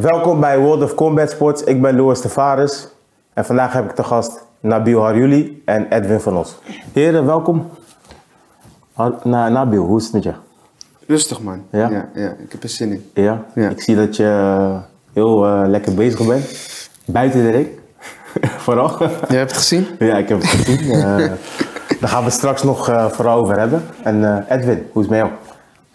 [0.00, 1.62] Welkom bij World of Combat Sports.
[1.64, 2.88] Ik ben Louis Tavares
[3.34, 6.58] en vandaag heb ik te gast Nabil Harjuli en Edwin van Os.
[6.92, 7.68] Heren, welkom.
[8.92, 10.32] Har- Na, Nabil, hoe is het met je?
[11.06, 11.62] Rustig man.
[11.70, 11.88] Ja?
[11.90, 13.10] Ja, ja, ik heb er zin in.
[13.14, 13.44] Ja?
[13.54, 13.68] Ja.
[13.68, 14.76] Ik zie dat je eh,
[15.12, 16.44] heel eh, lekker bezig bent.
[17.04, 17.68] Buiten de ring.
[18.64, 18.98] vooral.
[18.98, 19.86] Jij hebt het gezien?
[19.98, 20.90] ja, ik heb het gezien.
[21.00, 21.16] Eh,
[22.00, 23.82] daar gaan we straks nog eh, vooral over hebben.
[24.02, 25.30] En Edwin, hoe is het met jou?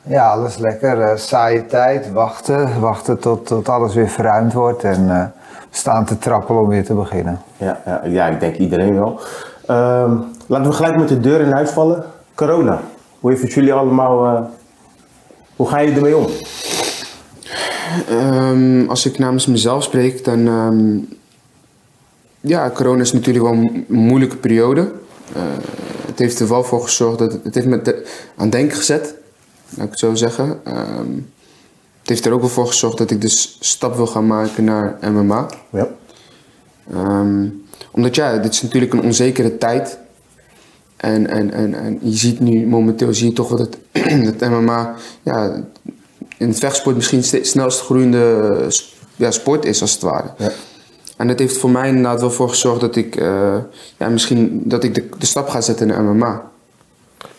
[0.07, 1.01] Ja, alles lekker.
[1.01, 2.79] Eh, saaie tijd, wachten.
[2.79, 4.83] Wachten tot, tot alles weer verruimd wordt.
[4.83, 5.25] En eh,
[5.69, 7.41] staan te trappelen om weer te beginnen.
[7.57, 9.19] Ja, ja, ja ik denk iedereen wel.
[9.65, 12.03] Ehm, laten we gelijk met de deur in huis vallen.
[12.35, 12.81] Corona.
[13.19, 14.25] Hoe heeft het jullie allemaal...
[14.25, 14.41] eh,
[15.55, 16.25] hoe gaan jullie ermee om?
[18.09, 20.47] Ehm, als ik namens mezelf spreek, dan...
[20.47, 20.97] ehm,
[22.39, 24.91] ja, corona is natuurlijk wel een moeilijke periode.
[25.33, 25.41] Eh,
[26.07, 27.37] het heeft er wel voor gezorgd dat...
[27.43, 28.03] Het heeft me
[28.37, 29.15] aan het denken gezet,
[29.75, 30.59] laat ik het zo zeggen.
[30.63, 31.11] Ehm,
[31.99, 34.97] het heeft er ook wel voor gezorgd dat ik dus stap wil gaan maken naar
[35.01, 35.49] MMA.
[35.69, 35.87] Ja.
[36.91, 37.47] Ehm,
[37.91, 39.97] omdat ja, dit is natuurlijk een onzekere tijd.
[40.97, 43.77] En, en, en, en je ziet nu momenteel zie je toch wel dat,
[44.39, 45.65] dat MMA ja,
[46.37, 48.67] in het vechtsport misschien de snelst groeiende
[49.15, 50.33] ja, sport is als het ware.
[50.37, 50.51] Ja.
[51.17, 53.57] En dat heeft voor mij inderdaad wel voor gezorgd dat ik eh,
[53.97, 56.51] ja, misschien dat ik de, de stap ga zetten naar MMA.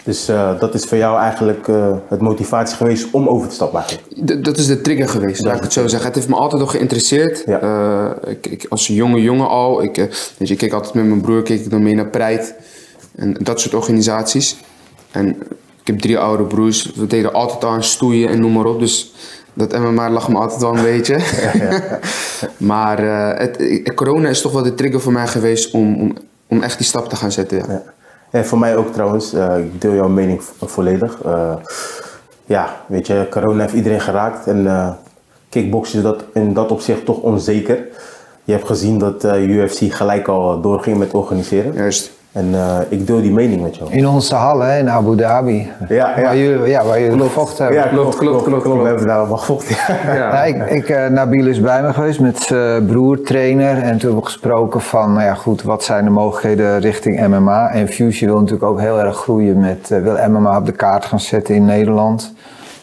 [0.06, 3.78] Dus eh, dat is voor jou eigenlijk eh, het motivatie geweest om over te stappen
[3.78, 4.26] eigenlijk.
[4.26, 6.06] D- dat is de trigger geweest, laat ik het zo zeggen.
[6.06, 7.42] Het heeft me altijd al geïnteresseerd.
[7.46, 7.60] Ja.
[7.60, 9.82] Eh, ik, ik, als jonge jongen al.
[9.82, 12.54] Ik, je, ik keek altijd met mijn broer keek ik dan mee naar Pride.
[13.16, 14.56] En dat soort organisaties.
[15.10, 15.28] En
[15.80, 16.92] ik heb drie oude broers.
[16.94, 18.78] We deden altijd aan stoeien en noem maar op.
[18.78, 19.12] Dus
[19.52, 21.18] dat MMA lag me altijd wel een beetje.
[22.72, 22.98] maar
[23.38, 26.16] het, corona is toch wel de trigger voor mij geweest om, om,
[26.48, 27.82] om echt die stap te gaan zetten.
[28.36, 31.22] En voor mij ook trouwens, eh, ik deel jouw mening vo- volledig.
[31.24, 31.54] Eh,
[32.44, 34.90] ja, weet je, corona heeft iedereen geraakt en eh
[35.48, 37.86] kickboksen is dat in dat opzicht toch onzeker.
[38.44, 41.72] Je hebt gezien dat UFC gelijk al doorging met organiseren.
[41.72, 42.12] Juist.
[42.36, 43.92] En eh, ik deel die mening met jou.
[43.92, 45.70] In onze hal hè, in Abu Dhabi.
[45.88, 46.22] Ja, ja.
[46.22, 47.82] Waar jullie, ja, waar jullie gevochten hebben.
[47.82, 48.82] Ja, klopt, klopt, klopt, klopt.
[48.82, 49.76] We hebben daar allemaal gevochten.
[50.06, 50.14] Ja.
[50.14, 53.76] Ja, ik, ik, eh, Nabil is bij me geweest met zijn broer, trainer.
[53.76, 57.68] En toen hebben we gesproken van, nou ja goed, wat zijn de mogelijkheden richting MMA.
[57.70, 61.04] En Fusion wil natuurlijk ook heel erg groeien met, eh, wil MMA op de kaart
[61.04, 62.32] gaan zetten in Nederland.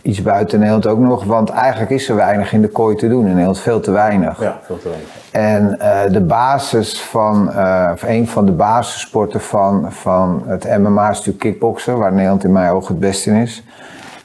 [0.04, 3.22] Iets buiten Nederland ook nog, want eigenlijk is er weinig in de kooi te doen
[3.22, 4.42] in Nederland, veel te weinig.
[4.42, 5.10] Ja, veel te weinig.
[5.32, 11.10] En eh, de basis van, eh, of een van de basissporten van, van het MMA
[11.10, 13.64] is natuurlijk kickboksen, waar Nederland in mijn ogen het beste in is.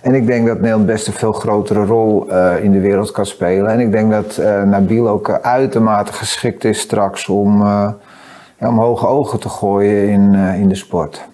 [0.01, 3.27] En ik denk dat Nederland best een veel grotere rol eh, in de wereld kan
[3.27, 3.71] spelen.
[3.71, 9.41] En ik denk dat Nabil ook uitermate geschikt is straks om, ja, om hoge ogen
[9.41, 11.29] te gooien in, in de sport.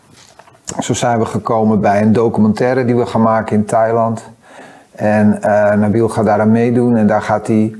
[0.78, 4.32] Zo zijn we gekomen bij een documentaire die we gaan maken in Thailand.
[4.94, 7.74] En eh, Nabil gaat daaraan meedoen en daar gaat hij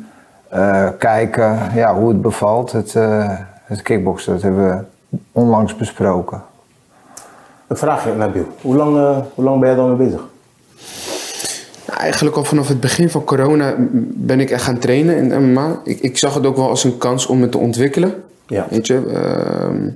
[0.48, 3.30] eh, kijken ja, hoe het bevalt, het, eh
[3.64, 4.32] het kickboksen.
[4.32, 6.42] Dat hebben we onlangs besproken.
[7.66, 8.46] Een vraagje, Nabil.
[8.60, 10.20] Hoe lang, eh, hoe lang ben jij dan mee bezig?
[11.86, 13.74] Nou, Eigenlijk al vanaf het begin van corona
[14.14, 15.80] ben ik echt gaan trainen in MMA.
[15.84, 18.14] Ik, ik zag het ook wel als een kans om me te ontwikkelen.
[18.46, 18.66] Ja.
[18.70, 19.88] Weet je, ehm,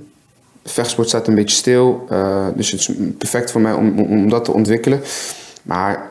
[0.63, 2.05] vechtsport staat een beetje stil.
[2.09, 4.99] eh, dus het is perfect voor mij om, om, om dat te ontwikkelen.
[5.61, 6.08] Maar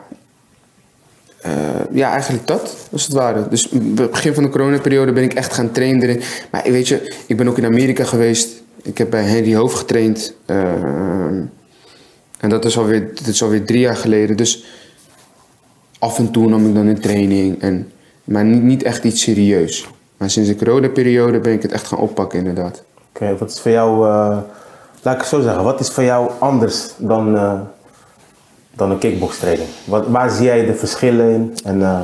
[1.41, 1.51] eh,
[1.91, 3.47] ja, eigenlijk dat, als het ware.
[3.49, 6.21] Dus het begin van de coronaperiode ben ik echt gaan trainen erin.
[6.51, 8.49] Maar weet je, ik ben ook in Amerika geweest.
[8.81, 10.33] Ik heb bij Henry Hoofd getraind.
[10.45, 11.41] ehm,
[12.39, 14.37] en dat is, alweer, dat is alweer drie jaar geleden.
[14.37, 14.65] Dus
[15.99, 17.61] af en toe nam ik dan een training.
[17.61, 17.91] En,
[18.23, 19.87] maar niet, niet echt iets serieus.
[20.17, 22.83] Maar sinds de coronaperiode ben ik het echt gaan oppakken, inderdaad.
[23.13, 24.37] Oké, wat is voor jou, eh,
[25.01, 27.59] laat ik het zo zeggen, wat is voor jou anders dan, eh,
[28.79, 29.69] dan een kickbokstraining?
[29.83, 31.53] Wat, waar zie jij de verschillen in?
[31.63, 31.99] En, eh,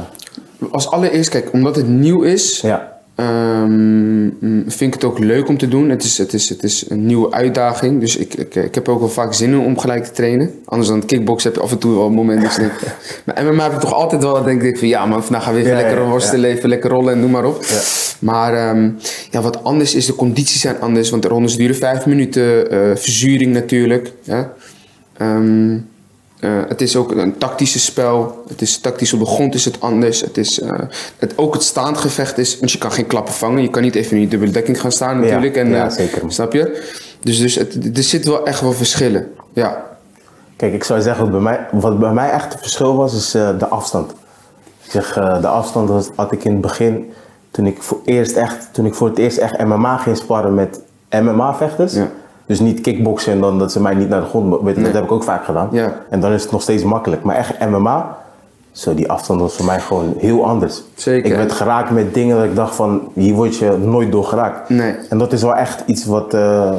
[0.71, 4.29] Als allereerst, kijk, omdat het nieuw is, ja, ehm,
[4.67, 5.89] vind ik het ook leuk om te doen.
[5.89, 7.99] Het is, het is, het is een nieuwe uitdaging.
[7.99, 10.51] Dus ik, ik, ik heb ook wel vaak zin in om gelijk te trainen.
[10.65, 12.83] Anders dan kickboksen heb je af en toe wel een moment dat je denkt...
[13.25, 15.59] Maar MMA heb ik toch altijd wel, denk ik, van ja man, vandaag gaan we
[15.59, 17.63] even Ja, lekker ja, worstelen, even lekker rollen en noem maar op.
[17.63, 17.79] Ja.
[18.19, 18.89] Maar ehm,
[19.31, 21.09] ja, wat anders is, de condities zijn anders.
[21.09, 24.11] Want de rondes duren vijf minuten, eh, verzuring natuurlijk.
[24.23, 24.53] Ja.
[25.17, 25.77] Ehm,
[26.45, 28.43] eh, het is ook een tactische spel.
[28.47, 30.21] Het is tactisch op de grond is het anders.
[30.21, 30.79] Het is, eh,
[31.17, 33.61] het, ook het staand gevecht is, want je kan geen klappen vangen.
[33.61, 35.55] Je kan niet even in die dubbele dekking gaan staan natuurlijk.
[35.55, 36.21] en, ja, eh, zeker.
[36.27, 36.91] Snap je?
[37.19, 39.27] Dus, dus het, er zitten wel echt wel verschillen.
[39.53, 39.83] Ja.
[40.55, 43.31] kijk, ik zou zeggen, wat bij mij, wat bij mij echt het verschil was, is
[43.31, 44.11] de afstand.
[44.83, 47.13] Ik zeg, de afstand was, had ik in het begin,
[47.51, 50.79] toen ik, voor eerst echt, toen ik voor het eerst echt MMA ging sparren met
[51.09, 51.93] MMA-vechters.
[51.93, 52.09] Ja.
[52.45, 54.61] Dus niet kickboksen en dan dat ze mij niet naar de grond...
[54.61, 55.67] Weet, je, Dat heb ik ook vaak gedaan.
[55.71, 55.93] Ja.
[56.09, 57.23] En dan is het nog steeds makkelijk.
[57.23, 58.17] Maar echt MMA,
[58.71, 60.83] Zo, die afstand was voor mij gewoon heel anders.
[60.95, 61.31] Zeker.
[61.31, 64.69] Ik werd geraakt met dingen dat ik dacht van, hier word je nooit door geraakt.
[64.69, 64.95] Nee.
[65.09, 66.71] En dat is wel echt iets wat, eh,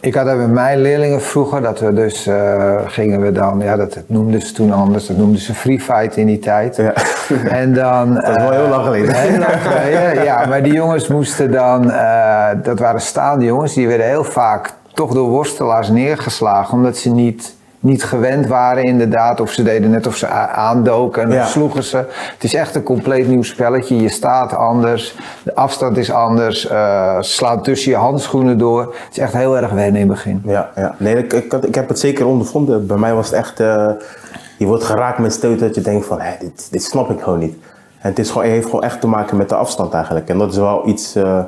[0.00, 3.76] Ik had dat met mijn leerlingen vroeger, dat we dus eh, gingen we dan, ja
[3.76, 6.76] dat, dat noemden ze toen anders, dat noemden ze free fight in die tijd.
[6.76, 6.92] Ja.
[7.48, 8.14] En dan...
[8.14, 9.14] Dat is wel heel lang geleden.
[9.14, 10.46] Heel lang geleden, ja.
[10.46, 15.12] Maar die jongens moesten dan, eh, dat waren staande jongens, die werden heel vaak toch
[15.14, 19.40] door worstelaars neergeslagen, omdat ze niet, niet gewend waren inderdaad.
[19.40, 21.46] Of ze deden net of ze aandoken en Ja.
[21.46, 21.96] sloegen ze.
[22.34, 24.00] Het is echt een compleet nieuw spelletje.
[24.00, 28.80] Je staat anders, de afstand is anders, eh slaat tussen je handschoenen door.
[28.80, 30.42] Het is echt heel erg wennen in het begin.
[30.44, 30.94] Ja, ja.
[30.98, 32.86] Nee, ik, ik, heb het zeker ondervonden.
[32.86, 33.90] Bij mij was het echt, eh,
[34.58, 37.38] je wordt geraakt met stoot dat je denkt van, hé, dit, dit snap ik gewoon
[37.38, 37.56] niet.
[37.98, 40.28] En het, is gewoon, het heeft gewoon echt te maken met de afstand eigenlijk.
[40.28, 41.38] En dat is wel iets eh,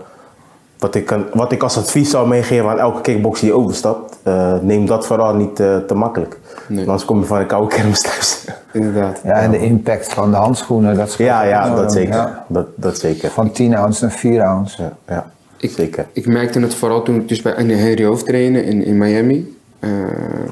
[0.81, 4.17] wat, ik, kan- wat ik als advies zou meegeven aan elke kickboxer die overstapt.
[4.23, 6.38] Eh, neem dat vooral niet eh, te makkelijk.
[6.67, 6.77] Nee.
[6.77, 8.44] Want Anders kom je van een koude kermis thuis.
[8.73, 9.21] Inderdaad.
[9.25, 11.81] Ja, en de impact van de handschoenen, dat scheelt ja, ja, enorm.
[11.82, 12.15] dat zeker.
[12.15, 12.44] Ja.
[12.49, 13.31] Dat, dat zeker.
[13.31, 14.82] Van 10 ounce naar 4 ounce.
[14.82, 16.06] Ja, ja Ik, zeker.
[16.12, 19.56] ik merkte het vooral toen ik dus bij Henry Hoofd trainde in, in Miami.
[19.79, 19.91] Eh,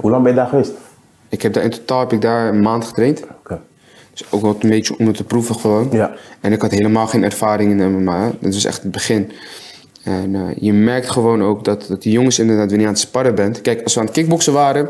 [0.00, 0.72] Hoe lang ben je daar geweest?
[1.28, 3.22] ik heb daar in totaal heb ik daar een maand getraind.
[3.38, 3.58] Oké.
[4.12, 5.88] Dus ook wel een beetje om het te proeven gewoon.
[5.90, 6.10] Ja.
[6.40, 8.30] En ik had helemaal geen ervaring in MMA.
[8.40, 9.32] Dat was echt het begin.
[10.08, 13.02] En eh, je merkt gewoon ook dat, dat die jongens inderdaad weer niet aan het
[13.02, 13.60] sparren bent.
[13.60, 14.88] Kijk, als we aan het kickboksen waren,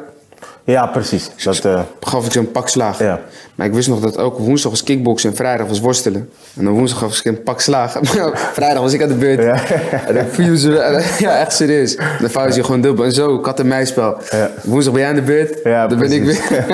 [0.64, 1.30] Ja, precies.
[1.44, 2.98] Dat, eh, gaf ik zo'n pak slaag.
[2.98, 3.20] Ja.
[3.54, 6.30] Maar ik wist nog dat ook woensdag was kickboksen en vrijdag was worstelen.
[6.56, 7.98] En dan woensdag gaf ik een pak slaag.
[8.58, 9.42] Vrijdag was ik aan de beurt.
[9.42, 9.60] Ja.
[10.06, 10.70] En dan viel ze,
[11.18, 11.96] ja, echt serieus.
[11.96, 13.04] Dan vouw je ze gewoon dubbel.
[13.04, 14.16] En zo, kat en muisspel.
[14.30, 14.50] Ja.
[14.64, 16.64] Woensdag ben jij aan de beurt, Ja, dan ben ik weer.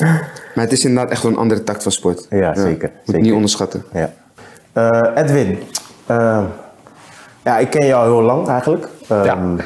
[0.54, 2.26] maar het is inderdaad echt wel een andere tak van sport.
[2.30, 3.20] Ja, zeker, Moet zeker.
[3.20, 3.84] niet onderschatten.
[3.92, 4.12] Ja.
[4.72, 5.58] Eh, Edwin,
[7.48, 8.88] ja, ik ken jou heel lang eigenlijk.
[9.08, 9.56] Ehm,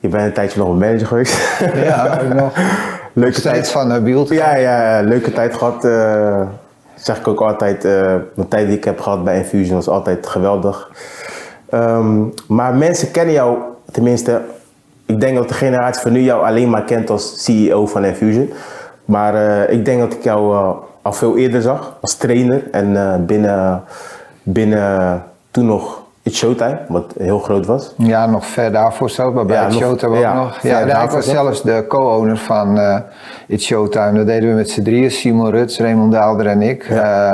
[0.00, 1.58] Je bent een tijdje nog een manager geweest.
[1.74, 2.52] Ja, ook nog.
[3.12, 3.68] leuke tijd.
[3.68, 4.28] van uh, Bielt.
[4.28, 5.84] Ja, ja, leuke tijd gehad.
[5.84, 6.40] eh,
[6.94, 7.84] zeg ik ook altijd.
[7.84, 10.90] eh de tijd die ik heb gehad bij Infusion was altijd geweldig.
[11.70, 13.58] Ehm, maar mensen kennen jou,
[13.92, 14.40] tenminste,
[15.06, 18.52] ik denk dat de generatie van nu jou alleen maar kent als CEO van Infusion.
[19.04, 20.70] Maar eh, ik denk dat ik jou eh,
[21.02, 22.62] al veel eerder zag als trainer.
[22.72, 23.82] En eh, binnen,
[24.42, 27.94] binnen toen nog It's Showtime, wat heel groot was.
[27.96, 30.58] Ja, nog ver daarvoor zelf, maar bij Ja, Showtime ook ja, nog.
[30.62, 32.96] Ja, nou, ik was zelfs de co-owner van eh
[33.46, 34.12] It's Showtime.
[34.12, 36.84] Dat deden we met z'n drieën, Simon Ruts, Raymond Daalder en ik.
[36.84, 37.32] eh,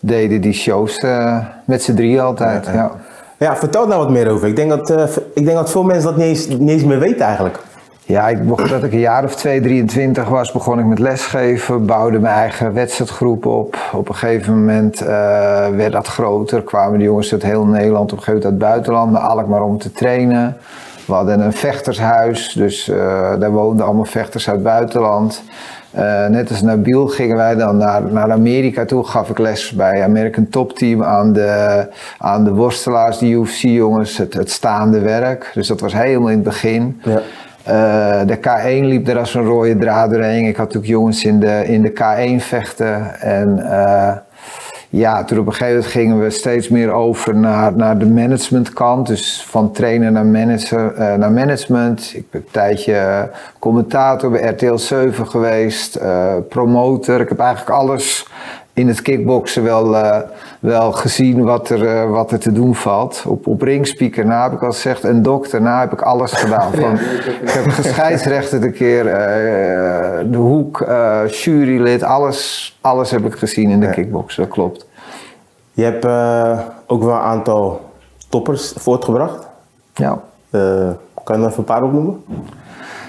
[0.00, 2.90] deden die shows eh, met z'n drieën altijd, ja.
[3.38, 4.48] Ja, vertel daar wat meer over.
[4.48, 4.90] Ik denk dat,
[5.34, 7.58] ik denk dat veel mensen dat niet eens, niet eens meer weten eigenlijk.
[8.08, 12.18] Ja, ik dat ik een jaar of 2, 23 was, begon ik met lesgeven, bouwde
[12.18, 13.76] mijn eigen wedstrijdgroep op.
[13.92, 15.06] Op een gegeven moment eh,
[15.68, 18.82] werd dat groter, kwamen de jongens uit heel Nederland, op een gegeven moment uit het
[18.82, 20.56] buitenland, naar Alkmaar om te trainen.
[21.06, 22.96] We hadden een vechtershuis, dus eh,
[23.38, 25.42] daar woonden allemaal vechters uit het buitenland.
[25.90, 30.02] Eh, net als Nabil gingen wij dan naar, naar Amerika toe, gaf ik les bij
[30.02, 31.86] American Top Team aan de,
[32.18, 35.50] aan de worstelaars, de UFC-jongens, het, het staande werk.
[35.54, 37.00] Dus dat was helemaal in het begin.
[37.02, 37.20] Ja.
[37.68, 40.44] Eh, de K1 liep er als een rode draad doorheen.
[40.44, 43.20] Ik had natuurlijk jongens in de, in de K1 vechten.
[43.20, 44.16] En eh,
[44.88, 49.06] ja, toen op een gegeven moment gingen we steeds meer over naar, naar de managementkant.
[49.06, 52.12] Dus van trainer naar, manager, eh, naar management.
[52.14, 55.98] Ik ben een tijdje commentator bij RTL 7 geweest.
[56.48, 57.20] promotor.
[57.20, 58.26] Ik heb eigenlijk alles
[58.78, 60.20] in het kickboksen wel, eh,
[60.60, 63.24] wel gezien wat er, eh, wat er te doen valt.
[63.26, 66.72] Op, op ringspeaker na heb ik al gezegd en dokter na heb ik alles gedaan.
[66.80, 66.94] Van,
[67.42, 70.86] ik heb gescheidsrechter een keer, eh, de hoek,
[71.28, 74.86] jurylid, alles, alles heb ik gezien in de kickboksen, dat klopt.
[75.72, 76.04] Je hebt
[76.86, 77.80] ook wel een aantal
[78.28, 79.46] toppers voortgebracht.
[79.94, 80.20] Ja.
[81.24, 82.22] Kan je er even een paar opnoemen?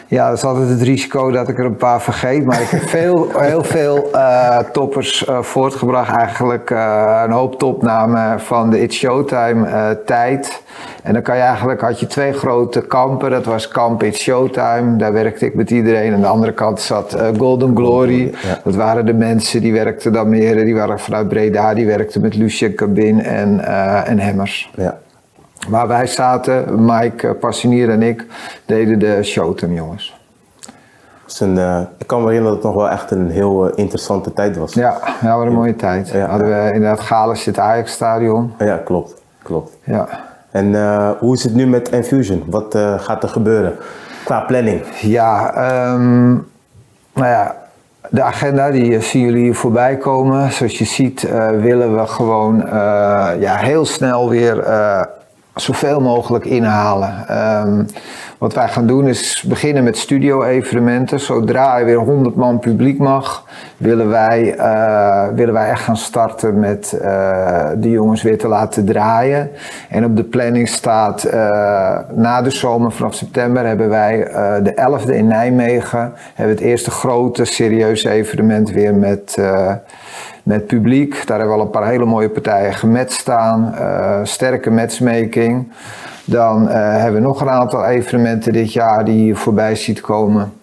[0.09, 2.45] Ja, dat is altijd het risico dat ik er een paar vergeet.
[2.45, 6.17] Maar ik heb veel, heel veel eh, toppers eh, voortgebracht.
[6.17, 10.61] Eigenlijk eh, een hoop topnamen van de It's Showtime tijd.
[11.03, 13.31] En dan kan je eigenlijk, had je twee grote kampen.
[13.31, 14.95] Dat was kamp It's Showtime.
[14.95, 16.13] Daar werkte ik met iedereen.
[16.13, 18.23] Aan de andere kant zat Golden Glory.
[18.23, 18.59] Ja.
[18.63, 20.65] Dat waren de mensen die werkten dan meer.
[20.65, 21.73] Die waren vanuit Breda.
[21.73, 23.65] Die werkten met Lucien Cabin en,
[24.05, 24.71] en Hemmers.
[24.75, 24.97] Ja.
[25.67, 28.25] Waar wij zaten, Mike eh, Passinier en ik,
[28.65, 30.17] deden de Showtime jongens.
[31.39, 34.33] Een, eh, ik kan me herinneren dat het nog wel echt een heel eh, interessante
[34.33, 34.73] tijd was.
[34.73, 36.09] Ja, ja wat een mooie tijd.
[36.09, 36.27] Ja.
[36.27, 38.53] Hadden we inderdaad Gales het Ajax-stadion.
[38.59, 39.21] Ja, klopt.
[39.43, 39.77] klopt.
[39.83, 40.07] Ja.
[40.51, 40.75] En
[41.19, 42.43] hoe is het nu met Infusion?
[42.47, 43.75] Wat gaat er gebeuren
[44.23, 44.81] qua planning?
[45.01, 46.29] Ja, ehm,
[47.13, 47.55] nou ja,
[48.09, 50.51] de agenda die zien jullie hier voorbij komen.
[50.51, 52.57] Zoals je ziet willen we gewoon
[53.39, 54.63] ja, heel snel weer
[55.61, 57.27] zoveel mogelijk inhalen.
[57.27, 57.83] Ehm,
[58.37, 61.19] wat wij gaan doen is beginnen met studio-evenementen.
[61.19, 63.45] Zodra er weer 100 man publiek mag,
[63.77, 68.85] willen wij, uh, willen wij echt gaan starten met uh, de jongens weer te laten
[68.85, 69.49] draaien.
[69.89, 71.33] En op de planning staat uh,
[72.13, 74.17] na de zomer vanaf september hebben wij
[74.63, 76.13] de 11e in Nijmegen.
[76.33, 79.37] Hebben het eerste grote serieuze evenement weer met
[80.49, 81.27] met publiek.
[81.27, 83.75] Daar hebben we al een paar hele mooie partijen gemet staan.
[83.79, 85.71] Uh, sterke matchmaking.
[86.25, 90.53] Dan uh, hebben we nog een aantal evenementen dit jaar die je voorbij ziet komen.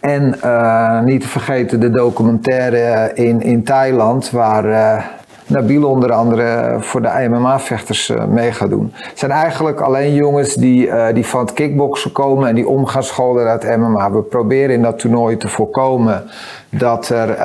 [0.00, 5.10] En uh, niet te vergeten de documentaire in, in Thailand, waar
[5.46, 8.92] Nabil onder andere voor de MMA-vechters mee gaat doen.
[8.94, 13.02] Het zijn eigenlijk alleen jongens die, die van het kickboksen komen en die om gaan
[13.02, 14.10] scholen uit MMA.
[14.10, 16.22] We proberen in dat toernooi te voorkomen
[16.70, 17.36] dat er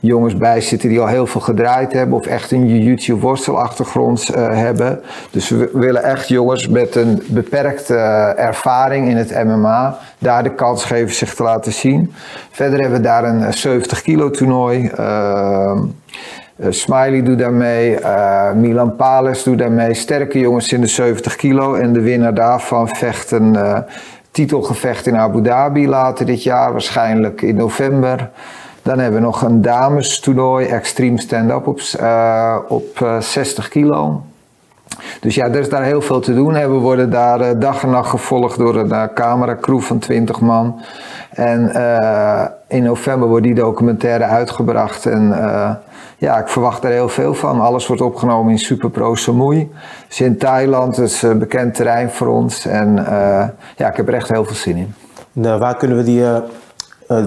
[0.00, 4.48] jongens bij zitten die al heel veel gedraaid hebben of echt een jiu-jitsu worstelachtergrond uh,
[4.48, 5.00] hebben.
[5.30, 10.54] Dus we willen echt jongens met een beperkte uh, ervaring in het MMA daar de
[10.54, 12.12] kans geven zich te laten zien.
[12.50, 14.90] Verder hebben we daar een 70 kilo toernooi.
[14.98, 15.78] Uh,
[16.68, 19.94] Smiley doet daarmee, uh, Milan Pales doet daarmee.
[19.94, 21.74] Sterke jongens in de 70 kilo.
[21.74, 23.56] En de winnaar daarvan vecht een
[24.30, 28.30] titelgevecht in Abu Dhabi later dit jaar, waarschijnlijk in november.
[28.88, 34.22] Dan hebben we nog een damestoernooi, Extreme Stand-Up op, uh, op uh, 60 kilo.
[35.20, 36.56] Dus ja, er is daar heel veel te doen.
[36.56, 40.80] En we worden daar uh, dag en nacht gevolgd door een cameracrew van 20 man.
[41.30, 41.72] En
[42.68, 45.06] in november wordt die documentaire uitgebracht.
[45.06, 45.28] En
[46.16, 47.60] ja, ik verwacht er heel veel van.
[47.60, 49.70] Alles wordt opgenomen in Superpro Samui.
[50.08, 52.66] Dus in Thailand, is een bekend terrein voor ons.
[52.66, 52.94] En
[53.76, 54.94] ja, ik heb er echt heel veel zin in.
[55.32, 56.22] Nou, waar kunnen we die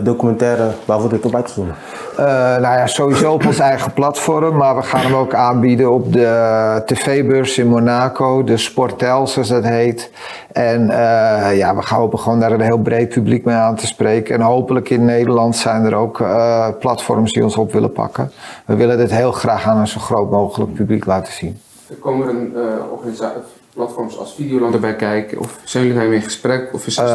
[0.04, 1.76] documentaire, waar wordt dit op uitgezonden?
[2.12, 6.14] Uh, nou ja, sowieso op ons eigen platform, maar we gaan hem ook aanbieden op
[6.14, 10.12] de tv-beurs in Monaco, de Sportel zoals dat heet.
[10.52, 13.88] En uh, ja, we gaan hopen gewoon daar een heel breed publiek mee aan te
[13.88, 14.36] spreken.
[14.36, 18.32] En hopelijk in Nederland zijn er ook uh, platforms die ons op willen pakken.
[18.66, 21.60] We willen dit heel graag aan een zo groot mogelijk publiek laten zien.
[21.90, 22.54] Er komen er een
[22.92, 25.40] organisatie platforms als Videoland erbij kijken?
[25.40, 26.74] Of zijn jullie daarmee in gesprek?
[26.74, 27.06] Of is uh,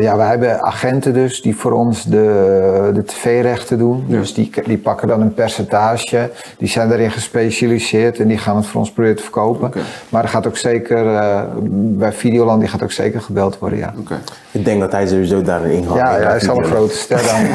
[0.00, 4.04] ja, wij hebben agenten dus die voor ons de, de tv-rechten doen.
[4.08, 4.18] Ja.
[4.18, 6.30] Dus die, die pakken dan een percentage.
[6.58, 9.66] Die zijn daarin gespecialiseerd en die gaan het voor ons proberen te verkopen.
[9.66, 9.82] Okay.
[10.08, 13.94] Maar er gaat ook zeker, uh, bij Videoland, die gaat ook zeker gebeld worden, ja.
[13.98, 14.18] Okay.
[14.50, 16.94] Ik denk dat hij sowieso daar een ingang Ja, ja hij is al een grote
[16.94, 17.46] ster dan.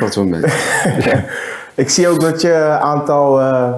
[0.00, 0.42] Wat wel mee.
[1.74, 3.72] Ik zie ook dat je een aantal uh,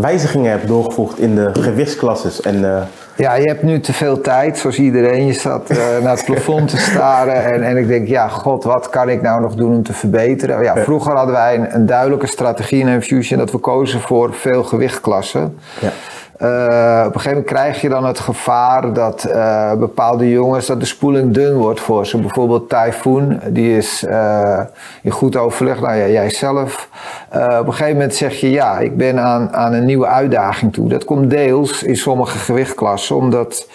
[0.00, 2.40] wijzigingen hebt doorgevoegd in de gewichtsklasses.
[2.40, 2.82] En, uh...
[3.16, 5.26] Ja, je hebt nu te veel tijd, zoals iedereen.
[5.26, 7.44] Je staat uh, naar het plafond te staren.
[7.44, 10.62] En, en ik denk, ja, god, wat kan ik nou nog doen om te verbeteren?
[10.62, 14.62] Ja, vroeger hadden wij een, een duidelijke strategie in Infusion dat we kozen voor veel
[14.62, 15.58] gewichtklassen.
[15.80, 15.92] Ja.
[16.42, 20.80] Uh, op een gegeven moment krijg je dan het gevaar dat uh, bepaalde jongens, dat
[20.80, 22.18] de spoeling dun wordt voor ze.
[22.18, 24.60] Bijvoorbeeld Typhoon, die is uh,
[25.02, 26.88] in goed overleg, nou ja, jij zelf.
[27.30, 30.88] op een gegeven moment zeg je, ja, ik ben aan, aan een nieuwe uitdaging toe.
[30.88, 33.66] Dat komt deels in sommige gewichtklassen, omdat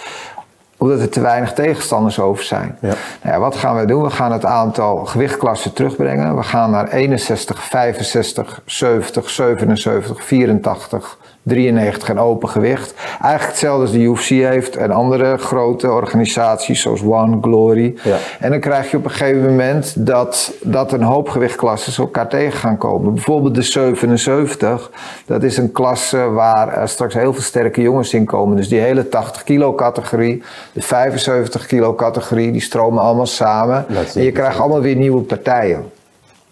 [0.82, 2.78] omdat er te weinig tegenstanders over zijn.
[2.80, 2.94] Ja.
[3.22, 4.04] Nou ja, wat gaan we doen?
[4.04, 6.36] We gaan het aantal gewichtklassen terugbrengen.
[6.36, 12.94] We gaan naar 61, 65, 70, 77, 84, 93 en open gewicht.
[13.22, 17.96] Eigenlijk hetzelfde als de UFC heeft en andere grote organisaties zoals One, Glory.
[18.04, 18.18] Ja.
[18.40, 22.60] En dan krijg je op een gegeven moment dat, dat een hoop gewichtklassen elkaar tegen
[22.60, 23.14] gaan komen.
[23.14, 24.92] Bijvoorbeeld de 77,
[25.26, 28.56] dat is een klasse waar straks heel veel sterke jongens in komen.
[28.56, 30.44] Dus die hele 80 kilo categorie,
[30.74, 33.86] de 75 kilo categorie, die stromen allemaal samen.
[34.16, 35.84] En je krijgt allemaal weer nieuwe partijen.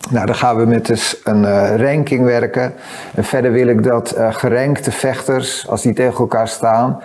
[0.08, 2.74] Nou, dan gaan we met dus een uh, ranking werken.
[3.16, 7.00] En verder wil ik dat uh, gerankte vechters, als die tegen elkaar staan,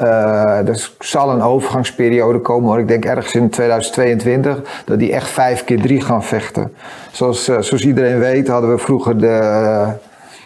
[0.00, 2.78] uh, er zal een overgangsperiode komen hoor.
[2.78, 6.72] Ik denk ergens in 2022 dat die echt vijf keer drie gaan vechten.
[7.10, 9.84] Zoals, zoals iedereen weet hadden we vroeger de,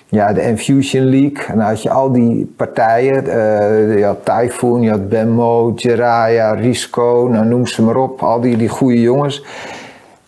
[0.07, 1.47] ja, de Infusion League.
[1.47, 3.25] En dan had je al die partijen.
[3.99, 4.91] je had Typhoon, je
[6.41, 8.23] had Risco, nou noem ze maar op.
[8.23, 9.45] Al die, die goede jongens.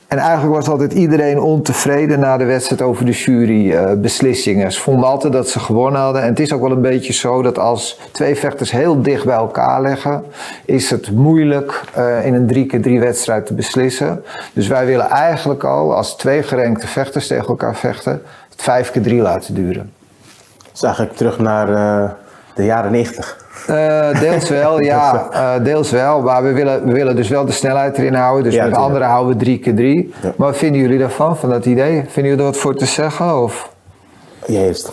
[0.09, 4.67] En eigenlijk was altijd iedereen ontevreden na de wedstrijd over de jurybeslissingen.
[4.67, 6.23] Uh, ze vonden altijd dat ze gewonnen hadden.
[6.23, 9.35] En het is ook wel een beetje zo dat als twee vechters heel dicht bij
[9.35, 10.25] elkaar leggen,
[10.65, 14.25] is het moeilijk uh, in een drie keer drie wedstrijd te beslissen.
[14.53, 19.03] Dus wij willen eigenlijk al, als twee gerenkte vechters tegen elkaar vechten, het vijf keer
[19.03, 19.93] drie laten duren.
[20.73, 22.11] Dus eigenlijk terug naar uh,
[22.55, 23.46] de jaren negentig.
[23.71, 25.29] Uh, deels wel, ja.
[25.33, 26.21] Uh, deels wel.
[26.21, 28.45] Maar we willen, we willen dus wel de snelheid erin houden.
[28.45, 30.15] Dus ja, met anderen houden we drie keer drie.
[30.23, 30.33] Ja.
[30.37, 32.05] Maar wat vinden jullie daarvan, van dat idee?
[32.09, 33.43] Vinden jullie er wat voor te zeggen?
[33.43, 33.73] Of?
[34.47, 34.93] Jij eerst.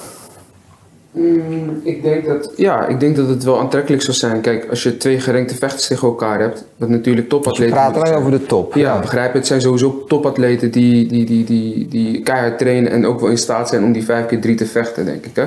[1.13, 4.41] Mm, ik denk dat, ja, ik denk dat het wel aantrekkelijk zou zijn.
[4.41, 8.13] Kijk, als je twee gerankte vechters tegen elkaar hebt, wat natuurlijk We topatleten praten moeten
[8.13, 8.73] alleen over de top.
[8.73, 9.37] Ja, begrijp je.
[9.37, 13.37] Het zijn sowieso topatleten die, die, die, die, die keihard trainen en ook wel in
[13.37, 15.35] staat zijn om die 5 keer 3 te vechten, denk ik.
[15.35, 15.45] Hè?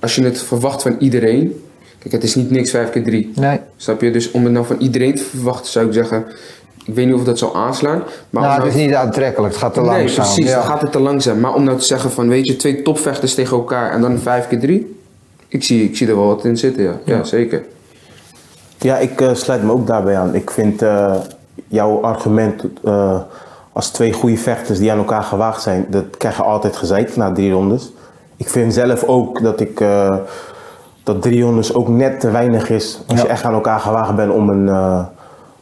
[0.00, 1.64] Als je het verwacht van iedereen,
[2.10, 3.32] kijk, het is niet niks 5 keer 3.
[3.34, 3.60] Nee.
[3.76, 4.10] Snap je?
[4.10, 6.24] Dus om het nou van iedereen te verwachten, zou ik zeggen,
[6.84, 8.02] ik weet niet of dat zal aanslaan.
[8.30, 10.24] Maar Nou, het is nou- niet aantrekkelijk, het gaat te Nee, langzaam.
[10.24, 10.54] precies, Ja.
[10.54, 11.40] dan gaat het te langzaam.
[11.40, 14.48] Maar om nou te zeggen van, weet je, twee topvechters tegen elkaar en dan 5
[14.48, 14.96] keer 3,
[15.48, 16.98] ik zie, ik zie er wel wat in zitten, ja.
[17.04, 17.62] Ja, zeker.
[18.78, 20.34] Ja, ik eh, sluit me ook daarbij aan.
[20.34, 21.14] Ik vind eh,
[21.68, 23.20] jouw argument eh,
[23.72, 27.32] als twee goede vechters die aan elkaar gewaagd zijn, dat krijg je altijd gezeik na
[27.32, 27.92] drie rondes.
[28.36, 30.16] Ik vind zelf ook dat ik eh,
[31.04, 34.32] dat drie rondes ook net te weinig is als je echt aan elkaar gewaagd bent
[34.32, 35.00] om een eh,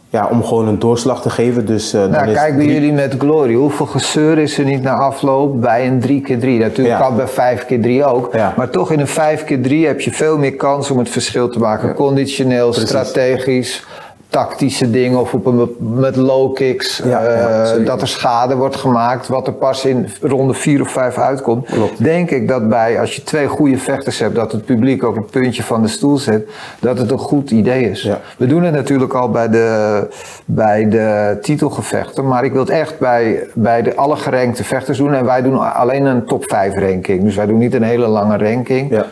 [0.08, 1.66] ja, om gewoon een doorslag te geven.
[1.66, 3.54] Dus, dan Nou, kijk bij drie- jullie met Glory.
[3.54, 6.58] Hoeveel gezeur is er niet na afloop bij een 3x3?
[6.58, 6.98] Natuurlijk Ja.
[6.98, 8.34] kan bij 5x3 ook.
[8.34, 8.54] Ja.
[8.56, 11.94] Maar toch in een 5x3 heb je veel meer kans om het verschil te maken.
[11.94, 13.84] Conditioneel, strategisch,
[14.32, 17.00] tactische dingen of op een, met low kicks.
[17.04, 20.90] Ja, eh, ja, dat er schade wordt gemaakt, wat er pas in ronde 4 of
[20.90, 21.66] 5 uitkomt.
[21.66, 22.04] Klopt.
[22.04, 25.26] Denk ik dat bij, als je twee goede vechters hebt, dat het publiek ook een
[25.26, 26.48] puntje van de stoel zet,
[26.80, 28.02] dat het een goed idee is.
[28.02, 28.20] Ja.
[28.36, 30.08] We doen het natuurlijk al bij de,
[30.44, 35.14] bij de titelgevechten, maar ik wil het echt bij, bij de alle gerankte vechters doen.
[35.14, 37.22] En wij doen alleen een top 5 ranking.
[37.22, 39.02] Dus wij doen niet een hele lange ranking.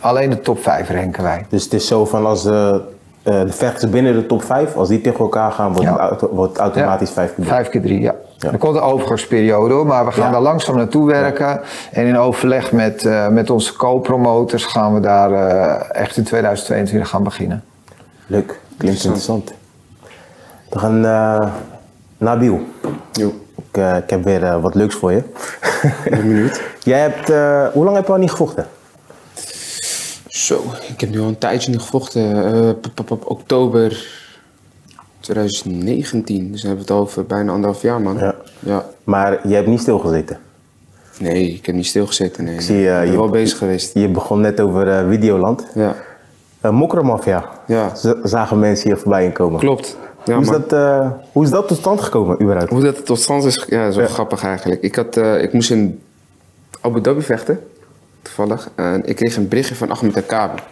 [0.00, 1.46] Alleen de top 5 ranken wij.
[1.48, 2.80] Dus het is zo van als de,
[3.28, 5.92] eh, de vechters binnen de top 5, als die tegen elkaar gaan, wordt, Ja.
[5.92, 7.44] het, auto- wordt het automatisch 5 keer.
[7.44, 8.14] 5 keer 3, ja.
[8.36, 8.52] Ja.
[8.52, 10.30] Er komt een overgangsperiode hoor, maar we gaan Ja.
[10.32, 11.60] daar langzaam naartoe werken.
[11.92, 17.08] En in overleg met, eh, met onze co-promoters gaan we daar eh, echt in 2022
[17.08, 17.64] gaan beginnen.
[18.26, 19.52] Leuk, klinkt interessant.
[20.70, 21.46] We gaan eh
[22.18, 22.60] Nabil.
[23.12, 25.22] Jo, Ik, ik heb weer wat leuks voor je.
[26.04, 26.62] ik ben benieuwd.
[26.84, 28.66] Jij hebt, eh, hoe lang heb je al niet gevochten?
[30.38, 32.44] Zo, ik heb nu al een tijdje niet gevochten.
[32.54, 34.06] Eh, p- p- p- oktober
[35.20, 36.52] 2019.
[36.52, 38.18] Dus dan hebben we het over bijna anderhalf jaar, man.
[38.18, 38.34] Ja.
[38.58, 38.84] ja.
[39.04, 40.38] Maar je hebt niet stilgezeten.
[41.18, 42.44] Nee, ik heb niet stilgezeten.
[42.44, 42.60] Nee.
[42.60, 43.94] zie, eh, ik ben je- wel bezig geweest.
[43.94, 45.66] Je begon net over eh, Videoland.
[45.74, 45.94] Ja,
[46.62, 47.48] Uh, Mokromafia.
[47.66, 47.94] Ja.
[47.94, 49.60] Z- zagen mensen hier voorbij komen.
[49.60, 49.96] klopt.
[50.24, 50.70] Ja, hoe, is dat,
[51.32, 52.70] hoe is dat tot stand gekomen, überhaupt?
[52.70, 54.82] Hoe dat tot stand is, ja, is wel grappig eigenlijk.
[54.82, 56.00] Ik, had, ik moest in
[56.80, 57.60] Abu Dhabi vechten,
[58.22, 58.70] toevallig.
[58.74, 60.62] En ik kreeg een berichtje van Ahmed Akabi.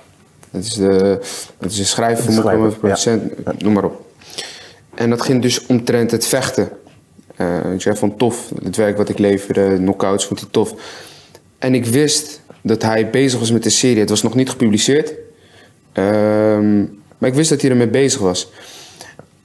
[0.51, 1.19] Dat is de,
[1.59, 4.05] dat is de schrijver, De schrijver, producent, noem maar op.
[4.95, 6.69] En dat ging dus omtrent het vechten.
[7.37, 10.75] Eh ik zei van tof, het werk wat ik leverde, knockouts, vond hij tof.
[11.59, 14.01] En ik wist dat hij bezig was met de serie.
[14.01, 15.13] Het was nog niet gepubliceerd.
[15.93, 16.79] Ehm,
[17.19, 18.51] maar ik wist dat hij ermee bezig was.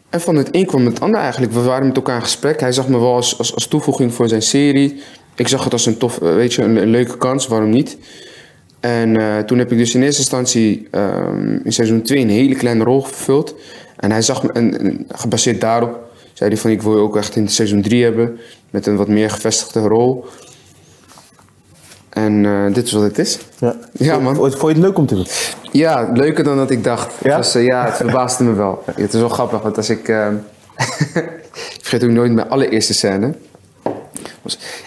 [0.10, 1.52] En van het een kwam het ander eigenlijk.
[1.54, 2.60] We waren met elkaar in gesprek.
[2.60, 5.02] Hij zag me wel als, als, als toevoeging voor zijn serie.
[5.36, 7.98] Ik zag het als een tof, eh, weet je, een, een leuke kans, waarom niet?
[8.80, 12.56] En eh, toen heb ik dus in eerste instantie ehm, in seizoen 2 een hele
[12.56, 13.56] kleine rol vervuld.
[13.96, 16.00] En hij zag me, en, en gebaseerd daarop,
[16.34, 18.40] zei hij van ik wil je ook echt in seizoen 3 hebben.
[18.70, 20.26] Met een wat meer gevestigde rol.
[22.10, 23.40] En eh, dit is wat het is.
[23.60, 24.36] Ja, Ja, man.
[24.36, 25.26] Vond, je het leuk om te doen?
[25.72, 27.14] Ja, leuker dan dat ik dacht.
[27.24, 27.44] Ja?
[27.54, 28.84] Ja, het verbaasde me wel.
[28.96, 30.08] Het is wel grappig, want als ik...
[30.08, 30.28] eh,
[31.78, 33.34] ik vergeet ook nooit mijn allereerste scène.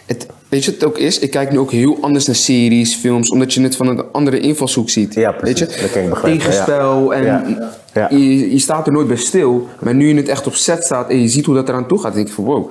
[0.07, 1.19] Het, weet je wat het ook is?
[1.19, 4.41] Ik kijk nu ook heel anders naar series, films, omdat je het van een andere
[4.41, 5.15] invalshoek ziet.
[5.15, 5.61] Ja, precies.
[5.61, 5.81] Weet je?
[5.81, 7.73] Dat kan ik begrijpen, Tegenspel en Ja.
[7.95, 8.09] Ja.
[8.11, 9.69] Je, je staat er nooit bij stil.
[9.79, 12.01] Maar nu je het echt op set staat en je ziet hoe dat eraan toe
[12.01, 12.71] gaat, denk ik van wow.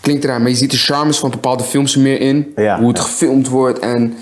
[0.00, 2.52] Klinkt eraan, maar je ziet de charmes van bepaalde films er meer in.
[2.56, 2.78] Ja.
[2.78, 4.14] Hoe het gefilmd wordt en...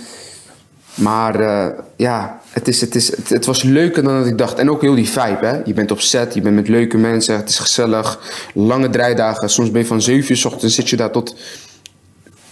[0.96, 4.58] Maar eh, ja, het, is, het, is, het, het was leuker dan dat ik dacht.
[4.58, 5.60] En ook heel die vibe, hè.
[5.64, 8.18] Je bent op set, je bent met leuke mensen, het is gezellig.
[8.54, 11.36] Lange draaidagen, soms ben je van 7 uur s ochtends, zit je daar tot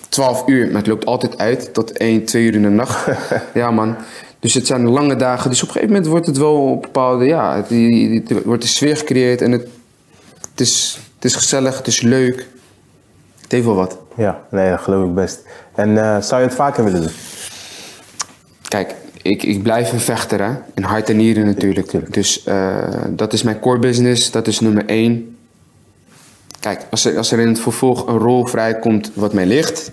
[0.09, 0.67] 12 uur.
[0.67, 3.07] Maar het loopt altijd uit, tot 1, 2 uur in de nacht.
[3.55, 3.97] ja, man.
[4.41, 5.51] Dus het zijn lange dagen.
[5.51, 8.63] Dus op een gegeven moment wordt het wel op bepaalde, ja, het, het- het wordt
[8.63, 9.43] de sfeer gecreëerd.
[9.43, 9.69] En het,
[10.51, 12.47] het, is, het is gezellig, het is leuk.
[13.41, 13.99] Het heeft wel wat.
[14.17, 15.43] Ja, nee, dat geloof ik best.
[15.75, 17.11] En eh, zou je het vaker willen doen?
[18.75, 20.51] Kijk, ik, ik blijf een vechter, hè.
[20.75, 21.87] In hart en nieren natuurlijk.
[21.89, 22.13] tuurlijk.
[22.15, 22.77] Dus eh,
[23.09, 24.31] dat is mijn core business.
[24.31, 25.37] Dat is nummer één.
[26.61, 29.91] Kijk, als er, als er in het vervolg een rol vrijkomt wat mij ligt,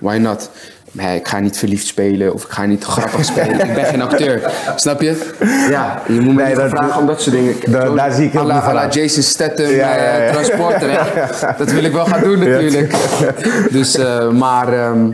[0.00, 0.50] why not?
[0.92, 3.60] Maar ik ga niet verliefd spelen of ik ga niet grappig spelen.
[3.68, 4.52] ik ben geen acteur.
[4.76, 5.30] Snap je?
[5.70, 7.54] Ja, je moet Nee, dat- vragen om dat soort dingen.
[7.96, 8.88] Daar- zie ik heel la- van la.
[8.88, 10.32] Jason Statham, Ja, eh, ja, ja.
[10.32, 10.90] transporter.
[10.90, 11.46] Hè?
[11.58, 12.94] Dat wil ik wel gaan doen natuurlijk.
[13.70, 15.10] Dus, eh, maar ehm,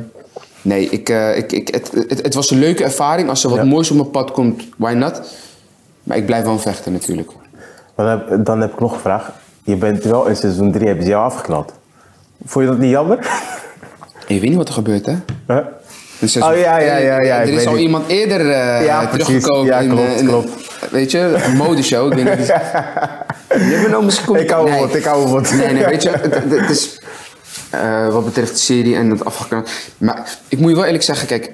[0.69, 3.29] nee, ik, eh, ik, ik, het, het, het was een leuke ervaring.
[3.29, 3.65] Als er wat Ja.
[3.65, 5.21] moois op mijn pad komt, why not?
[6.03, 7.31] Maar ik blijf wel een vechter natuurlijk.
[7.95, 9.33] Maar dan, heb, dan heb ik nog een vraag.
[9.63, 11.73] Je bent wel in seizoen 3 hebben ze jou afgeknald.
[12.45, 13.19] Vond je dat niet jammer?
[14.27, 15.15] Je weet niet wat er gebeurt, hè?
[15.47, 15.59] Huh?
[16.21, 19.65] Dus Oh, ja, ja, ja, ja, ik Er is al iemand eerder eh, Ja, teruggekomen
[19.67, 20.51] Ja, in, klopt, eh, in, klopt.
[20.91, 22.13] weet je, een modeshow.
[22.19, 22.47] Ik weet niet.
[23.71, 24.81] Je bent nou misschien Ik hou nee.
[24.81, 25.53] wat, ik hou wat.
[25.53, 27.01] Nee, nee, weet je, het, het- het is
[27.71, 29.71] eh, wat betreft de serie en het afgeknald.
[29.99, 31.51] Maar ik moet je wel eerlijk zeggen, kijk,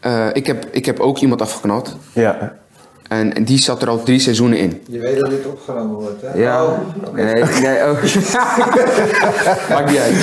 [0.00, 1.96] eh, ik, heb, ik heb ook iemand afgeknald.
[2.12, 2.52] Ja.
[3.08, 4.82] En, en die zat er al drie seizoenen in.
[4.88, 6.40] Je weet dat dit opgenomen wordt, hè?
[6.42, 6.64] Ja.
[7.14, 7.90] Nee, nee, oh.
[9.70, 10.14] Maakt niet uit.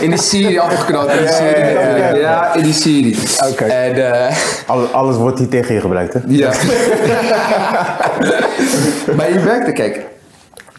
[0.00, 1.10] In de serie afgeknald.
[1.10, 2.20] In de serie.
[2.20, 3.18] Ja, in die serie.
[3.50, 3.64] Oké.
[3.64, 6.20] En, eh, Al- alles wordt hier tegen je gebruikt, hè?
[6.26, 6.50] ja.
[9.16, 10.00] maar je merkt er, kijk.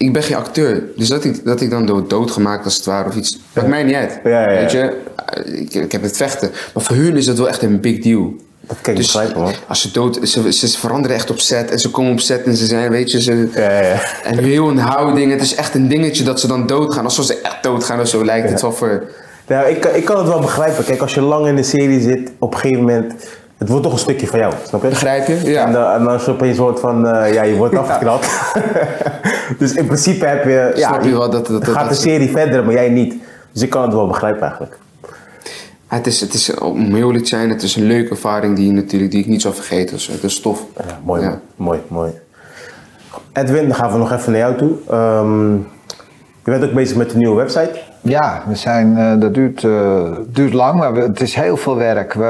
[0.03, 0.83] Ik ben geen acteur.
[0.95, 3.39] Dus dat ik, dat ik dan dood, doodgemaakt als het ware of iets.
[3.53, 4.19] Maakt mij niet uit.
[4.23, 4.59] Ja, ja.
[4.59, 6.51] Weet je, eh, ik, ik heb het vechten.
[6.73, 8.33] Maar voor hun is dat wel echt een big deal.
[8.67, 9.53] Dat kan ik Dus begrijpen, man.
[9.67, 12.55] als ze dood, ze, ze veranderen echt op set en ze komen op set en
[12.55, 13.49] ze zijn, weet je, ze,
[14.23, 15.31] en heel een houding.
[15.31, 17.03] Het is echt een dingetje dat ze dan doodgaan.
[17.03, 19.03] Alsof ze echt doodgaan of zo lijkt het wel voor.
[19.47, 20.83] Nou, ik, ik kan het wel begrijpen.
[20.83, 23.13] Kijk, als je lang in de serie zit, op een gegeven moment...
[23.57, 24.87] Het wordt toch een stukje van jou, snap je?
[24.87, 25.43] Begrijp je?
[25.43, 25.65] Ja.
[25.65, 28.53] En, dan, en als je opeens hoort van, eh, ja, je wordt afgeknapt.
[29.59, 30.71] dus in principe heb je...
[30.75, 33.15] Ja, Snap je wel dat- dat- dat- gaat de serie verder, maar jij niet.
[33.51, 34.77] Dus ik kan het wel begrijpen eigenlijk.
[35.87, 38.65] Het is, het is, om heel eerlijk te zijn, het is een leuke ervaring die,
[38.65, 39.95] je natuurlijk, die ik niet zal vergeten.
[39.95, 40.63] Dus het is tof.
[40.77, 41.39] Ja, mooi, Ja.
[41.55, 42.11] mooi, mooi.
[43.33, 44.71] Edwin, dan gaan we nog even naar jou toe.
[44.89, 45.51] Ehm,
[46.43, 47.71] je bent ook bezig met de nieuwe website.
[48.05, 52.13] Ja, we zijn, eh, dat duurt, eh, duurt lang, maar het is heel veel werk.
[52.13, 52.23] We,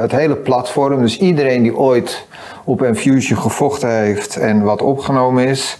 [0.00, 2.26] het hele platform, dus iedereen die ooit
[2.64, 5.78] op Enfusion gevochten heeft en wat opgenomen is,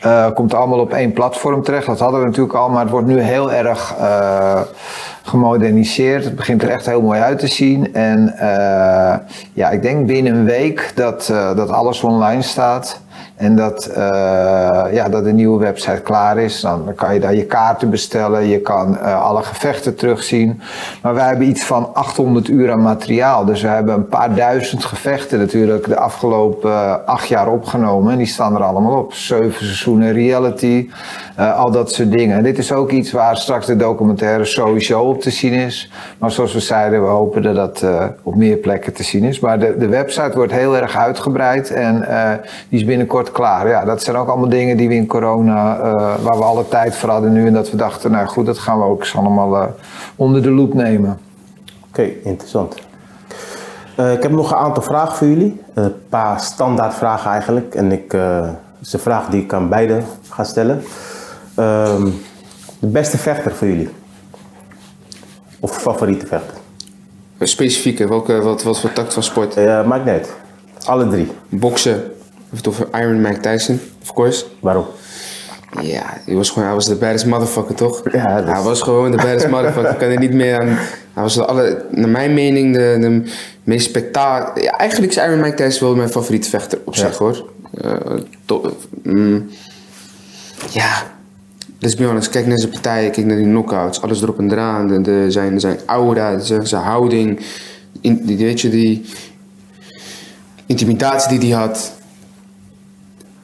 [0.00, 1.86] eh, komt allemaal op één platform terecht.
[1.86, 3.94] Dat hadden we natuurlijk al, maar het wordt nu heel erg
[5.22, 6.24] gemoderniseerd.
[6.24, 7.94] Het begint er echt heel mooi uit te zien.
[7.94, 8.34] En
[9.52, 13.00] ja, ik denk binnen een week dat, dat alles online staat.
[13.40, 14.02] En dat, eh,
[14.92, 16.60] ja, dat de nieuwe website klaar is.
[16.60, 18.46] Dan kan je daar je kaarten bestellen.
[18.46, 20.60] Je kan eh, alle gevechten terugzien.
[21.02, 23.44] Maar wij hebben iets van 800 uur aan materiaal.
[23.44, 28.12] Dus we hebben een paar duizend gevechten natuurlijk de afgelopen eh, acht jaar opgenomen.
[28.12, 29.14] En die staan er allemaal op.
[29.14, 30.90] Zeven seizoenen reality.
[31.36, 32.36] al dat soort dingen.
[32.36, 35.90] En dit is ook iets waar straks de documentaire sowieso op te zien is.
[36.18, 37.84] Maar zoals we zeiden, we hopen dat dat
[38.22, 39.40] op meer plekken te zien is.
[39.40, 42.06] Maar de, de website wordt heel erg uitgebreid en
[42.68, 43.68] die is binnenkort klaar.
[43.68, 46.96] Ja, dat zijn ook allemaal dingen die we in corona, eh, waar we alle tijd
[46.96, 47.46] voor hadden nu.
[47.46, 49.68] En dat we dachten, nou goed, dat gaan we ook eens allemaal eh,
[50.16, 51.18] onder de loep nemen.
[51.88, 52.74] Oké, interessant.
[53.96, 55.60] Eh, ik heb nog een aantal vragen voor jullie.
[55.74, 57.74] Een paar standaard vragen eigenlijk.
[57.74, 60.82] En ik, eh, het is een vraag die ik aan beide ga stellen.
[61.54, 62.08] Ehm,
[62.78, 63.90] de beste vechter voor jullie?
[65.60, 66.56] Of favoriete vechter?
[67.40, 69.56] Specifieke, welke, wat, wat voor tak van sport?
[69.86, 70.32] Maakt niet uit.
[70.84, 71.32] Alle drie.
[71.48, 72.02] Boksen.
[72.56, 74.44] Het over Iron Mike Tyson, of course.
[74.60, 74.86] Waarom?
[75.82, 78.02] Ja, hij was gewoon, hij was de baddest motherfucker, toch?
[78.12, 79.90] Ja, dat is- Hij was gewoon de baddest motherfucker.
[79.92, 80.66] Ik kan er niet meer aan.
[81.12, 83.22] Hij was de alle, naar mijn mening de, de
[83.64, 84.62] meest spektakel.
[84.62, 87.50] Ja, eigenlijk is Iron Mike Tyson wel mijn favoriete vechter op zich, hoor.
[88.44, 89.48] To- mm,
[90.70, 91.02] ja,
[91.78, 92.28] let's be honest.
[92.30, 94.02] Kijk naar zijn partijen, kijk naar die knockouts.
[94.02, 94.88] Alles erop en eraan.
[94.88, 97.40] De, de, zijn, zijn aura, zijn, zijn houding.
[98.00, 99.04] In, die, weet je, die
[100.66, 101.92] intimidatie die hij had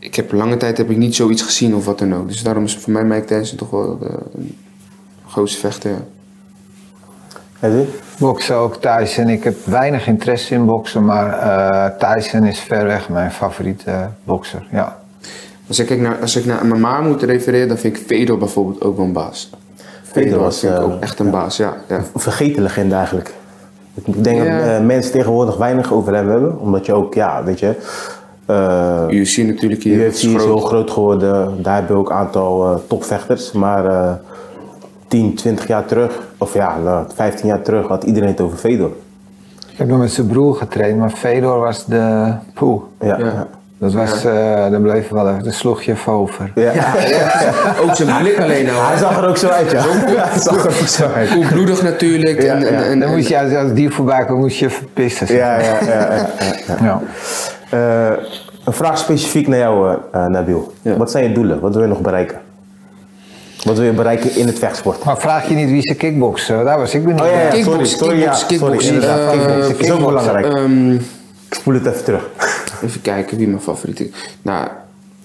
[0.06, 2.28] ik heb lange tijd heb ik niet zoiets gezien of wat dan ook.
[2.28, 4.56] Dus daarom is voor mij Mike Tyson toch wel de, een
[5.28, 5.90] grootste vechter.
[5.90, 7.70] Ja.
[8.18, 9.28] Boksen ook Tyson.
[9.28, 14.04] Ik heb weinig interesse in boksen, maar eh Tyson is ver weg mijn favoriete eh,
[14.24, 14.66] bokser.
[14.70, 14.98] Ja.
[15.68, 18.96] Als ik, naar, als ik naar MMA moet refereren, dan vind ik Fedor bijvoorbeeld ook
[18.96, 19.50] wel een baas.
[20.02, 21.76] Fedor was, vind ik eh, ook echt een baas, ja.
[21.88, 21.96] ja.
[21.96, 23.34] Een vergeten legende eigenlijk.
[23.94, 24.58] Ik denk Ja.
[24.58, 26.58] dat eh, mensen tegenwoordig weinig over hem hebben.
[26.58, 27.74] Omdat je ook, ja, weet je...
[28.46, 30.06] eh, UFC natuurlijk hier.
[30.06, 31.62] UFC is heel groot geworden.
[31.62, 33.52] Daar hebben we ook een aantal eh, topvechters.
[33.52, 34.12] Maar eh
[35.08, 38.90] 10, 20 jaar terug, of ja, nou, 15 jaar terug, had iedereen het over Fedor.
[39.70, 42.82] Ik heb nog met zijn broer getraind, maar Fedor was de poeh.
[43.00, 43.46] Ja.
[43.78, 44.32] Dat was, eh
[44.70, 46.52] daar bleef wel even, daar sloeg je even over.
[46.54, 46.72] Ja.
[47.82, 48.86] Ook zijn blik alleen al.
[48.86, 49.82] Hij zag er ook zo uit, ja.
[49.82, 51.30] Hij zag er ook zo uit.
[51.30, 52.42] Koelbloedig natuurlijk.
[52.42, 52.82] Ja, en, en, ja.
[52.82, 55.26] en, Dan moest je, als als die voorbij kwam, moest je even pissen.
[55.26, 55.36] zeg.
[55.36, 56.28] Ja, ja,
[56.82, 57.00] ja.
[57.70, 58.12] Eh,
[58.64, 60.72] een vraag specifiek naar jou, eh, eh, Nabil.
[60.82, 60.96] Ja.
[60.96, 61.60] Wat zijn je doelen?
[61.60, 62.40] Wat wil je nog bereiken?
[63.64, 65.04] Wat wil je bereiken in het vechtsport?
[65.04, 66.64] Maar vraag je niet wie ze kickboksen?
[66.64, 67.48] Daar was ik benieuwd Oh ja, ja.
[67.48, 69.78] Kickbox, sorry, sorry, ja, kickbox, sorry, kickbox.
[69.78, 70.54] Eh, is ook belangrijk.
[70.54, 70.94] Ehm,
[71.48, 72.28] Ik spoel het even terug.
[72.84, 74.08] Even kijken wie mijn favoriet is.
[74.42, 74.68] Nou,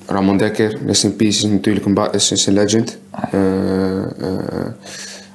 [0.05, 2.97] Ramon Dekker, Rest in Peace, is natuurlijk een, is, is een legend.
[3.31, 4.65] Eh, eh,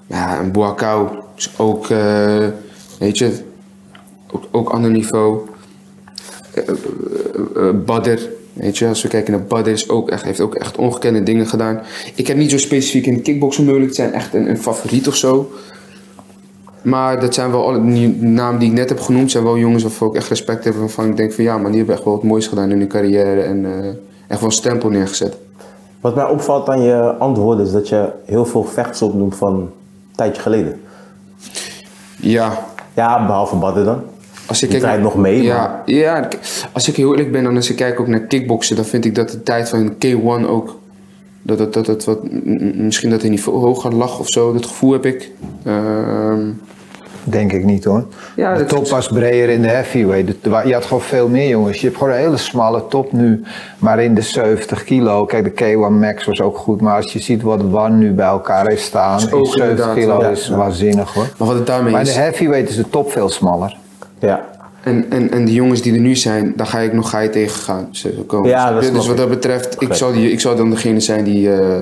[0.07, 2.47] ja, en Boakau is ook, eh,
[2.99, 3.33] weet je,
[4.31, 5.39] ook, ook ander niveau.
[6.57, 8.19] Eh, eh, eh, Badr,
[8.53, 11.47] weet je, als we kijken naar Badr, is ook echt, heeft ook echt ongekende dingen
[11.47, 11.81] gedaan.
[12.15, 15.17] Ik heb niet zo specifiek in kickboksen moeilijk te zijn, echt een, een favoriet of
[15.17, 15.51] zo.
[16.83, 19.83] Maar dat zijn wel alle die namen die ik net heb genoemd, zijn wel jongens
[19.83, 20.75] waarvoor ik echt respect heb.
[20.75, 22.89] Waarvan ik denk van ja, maar die hebben echt wel wat moois gedaan in hun
[22.89, 23.41] carrière.
[23.41, 23.65] En
[24.29, 25.37] echt wel een stempel neergezet.
[26.01, 29.71] Wat mij opvalt aan je antwoorden is dat je heel veel vechters opnoemt van een
[30.15, 30.81] tijdje geleden.
[32.17, 32.67] Ja,
[32.97, 34.03] Ja, behalve Badden dan.
[34.47, 36.39] Als ik kijk naar- nog mee, Ja, ja, k-
[36.73, 39.15] als ik heel eerlijk ben, dan als ik kijk ook naar kickboksen, dan vind ik
[39.15, 40.79] dat de tijd van K1 ook.
[41.43, 42.19] Dat het, dat het wat,
[42.75, 45.31] misschien dat hij niet veel hoger lag of zo, dat gevoel heb ik.
[45.65, 46.41] Ehm,
[47.29, 48.07] Denk ik niet hoor.
[48.37, 50.35] Ja, de dat top was breder in de heavyweight.
[50.67, 51.81] Je had gewoon veel meer jongens.
[51.81, 53.43] Je hebt gewoon een hele smalle top nu.
[53.79, 55.25] Maar in de 70 kilo.
[55.25, 56.81] Kijk, de K1 Max was ook goed.
[56.81, 59.17] Maar als je ziet wat One nu bij elkaar heeft staan.
[59.17, 60.29] Is In ook 70 inderdaad, kilo ja.
[60.29, 61.27] is waanzinnig hoor.
[61.39, 62.15] maar wat het daarmee Maar is.
[62.15, 63.77] de heavyweight is de top veel smaller.
[64.19, 64.45] Ja.
[64.83, 67.31] En, en, en de jongens die er nu zijn, daar ga ik nog ga je
[67.31, 67.89] tegen gaan.
[68.27, 68.49] Komen.
[68.51, 71.53] Ja, dat dus wat dat betreft, ik zal, die, ik zal dan degene zijn die.
[71.53, 71.81] eh,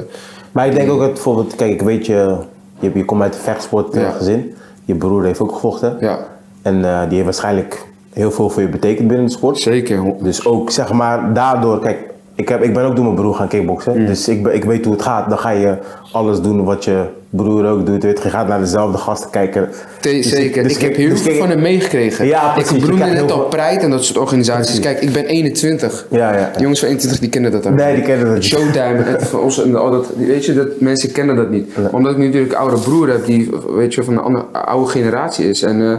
[0.53, 2.37] Maar ik denk ook dat bijvoorbeeld, kijk, ik weet je,
[2.79, 4.11] je, je komt uit een vechtsport eh, Ja.
[4.11, 4.55] gezin.
[4.85, 5.97] Je broer heeft ook gevochten.
[6.01, 6.19] ja,
[6.63, 9.59] En eh, die heeft waarschijnlijk heel veel voor je betekend binnen de sport.
[9.59, 10.15] zeker.
[10.21, 11.99] Dus ook zeg maar daardoor, kijk,
[12.35, 13.99] ik, heb, ik ben ook door mijn broer gaan kickboksen.
[14.01, 14.07] Mm.
[14.07, 15.29] Dus ik, ik weet hoe het gaat.
[15.29, 15.77] Dan ga je
[16.13, 17.05] alles doen wat je
[17.37, 18.03] broer ook doet.
[18.03, 19.69] Weet, je gaat naar dezelfde gasten kijken.
[20.01, 20.63] Dus zeker.
[20.63, 22.27] dus ik heb heel dus veel van hem meegekregen.
[22.27, 22.83] Ja, precies.
[22.83, 24.79] Ik krijgt net al Pride en dat soort organisaties.
[24.79, 24.81] Precies.
[24.81, 26.07] Kijk, ik ben 21.
[26.11, 26.51] Ja, ja.
[26.55, 27.75] De jongens van 21 die kennen dat dan.
[27.75, 28.45] Nee, die kennen dat niet.
[28.45, 31.71] Showtime en van ons en al dat, weet je, dat mensen kennen dat niet.
[31.91, 34.91] Omdat ik nu natuurlijk een oude broer heb die, weet je, van een andere oude
[34.91, 35.63] generatie is.
[35.63, 35.99] En eh,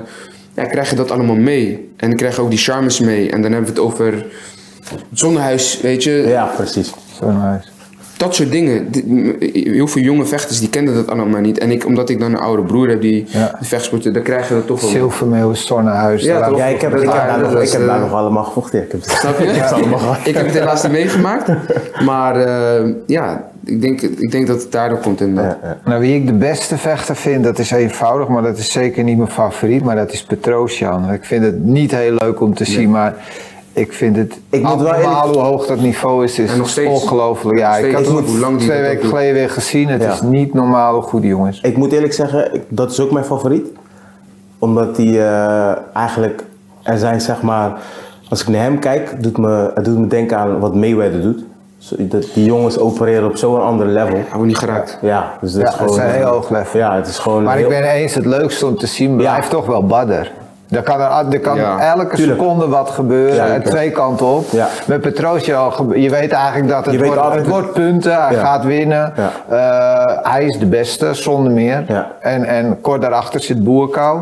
[0.54, 1.90] ja, krijg je dat allemaal mee.
[1.98, 3.32] En dan krijg je ook die charmes mee.
[3.32, 4.14] En dan hebben we het over
[4.90, 6.12] het zonnehuis, weet je.
[6.12, 6.94] Ja, precies.
[7.20, 7.75] Zo nice.
[8.18, 8.88] Dat soort dingen.
[9.54, 11.58] Heel veel jonge vechters die kennen dat allemaal niet.
[11.58, 13.58] En ik, omdat ik dan een oude broer heb die Ja.
[13.62, 14.90] vechtsporten, dan krijg je dat toch wel.
[14.90, 15.00] mee.
[15.00, 16.24] Zilvermeeuw, Zonnehuis.
[16.24, 16.50] Ja?
[16.56, 18.82] Ja, ik heb, ik daar, nog, ik heb daar eh, nog allemaal gevochten.
[18.84, 19.46] Ik heb het, Snap je?
[19.48, 20.18] ik heb het allemaal gehad.
[20.24, 21.50] Ik heb het helaas niet meegemaakt.
[22.06, 25.58] Maar eh, ja, ik denk, ik denk dat het daardoor komt inderdaad.
[25.62, 25.78] Ja, ja.
[25.90, 29.18] Nou, wie ik de beste vechter vind, dat is eenvoudig, maar dat is zeker niet
[29.18, 31.12] mijn favoriet, maar dat is Petrosjan.
[31.12, 33.16] Ik vind het niet heel leuk om te zien, maar
[33.76, 36.38] ik vind het Ik moet wel eerlijk- hoe hoog dat niveau is.
[36.38, 37.58] Het is ongelooflijk.
[37.58, 39.88] Ja, ik had het lang die twee weken geleden weer gezien.
[39.88, 40.12] Het Ja.
[40.12, 41.60] is niet normaal hoe goed die jongen is.
[41.62, 43.68] Ik moet eerlijk zeggen, dat is ook mijn favoriet.
[44.60, 46.44] Omdat hij eh, eigenlijk,
[46.84, 47.74] er zijn zeg maar,
[48.30, 51.44] als ik naar hem kijk, doet me, het doet me denken aan wat Mayweather doet.
[51.98, 54.14] Dat Die jongens opereren op zo'n ander level.
[54.16, 54.98] Hij wordt niet geraakt.
[55.02, 55.98] Ja, dus dat Ja, is het gewoon...
[56.00, 56.80] is een heel hoog level.
[56.80, 59.66] Ja, het is gewoon Maar ik ben eens, het leukste om te zien blijft toch
[59.66, 60.32] wel Badder.
[60.70, 62.40] Er kan, er, er kan Ja, elke tuurlijk.
[62.40, 63.66] seconde wat gebeuren, en klopt.
[63.70, 64.46] twee kanten op.
[64.52, 64.68] Ja.
[64.88, 65.02] Met
[65.72, 68.40] gebe- je weet eigenlijk dat het, wordt, het wordt punten, hij Ja.
[68.46, 69.14] gaat winnen.
[69.16, 69.32] Ja.
[69.50, 71.84] Eh, hij is de beste, zonder meer.
[71.88, 72.12] Ja.
[72.20, 74.22] En, en kort daarachter zit Boerkou.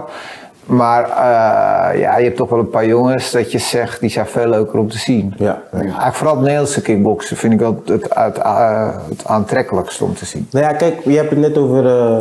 [0.66, 4.26] Maar eh, ja, je hebt toch wel een paar jongens dat je zegt, die zijn
[4.28, 5.34] veel leuker om te zien.
[5.38, 5.62] Ja.
[5.72, 8.88] Eigenlijk vooral het Nederlandse kickboksen vind ik wel het, het, het, eh,
[10.02, 10.48] om te zien.
[10.52, 12.18] Nou ja, kijk, je hebt het net over eh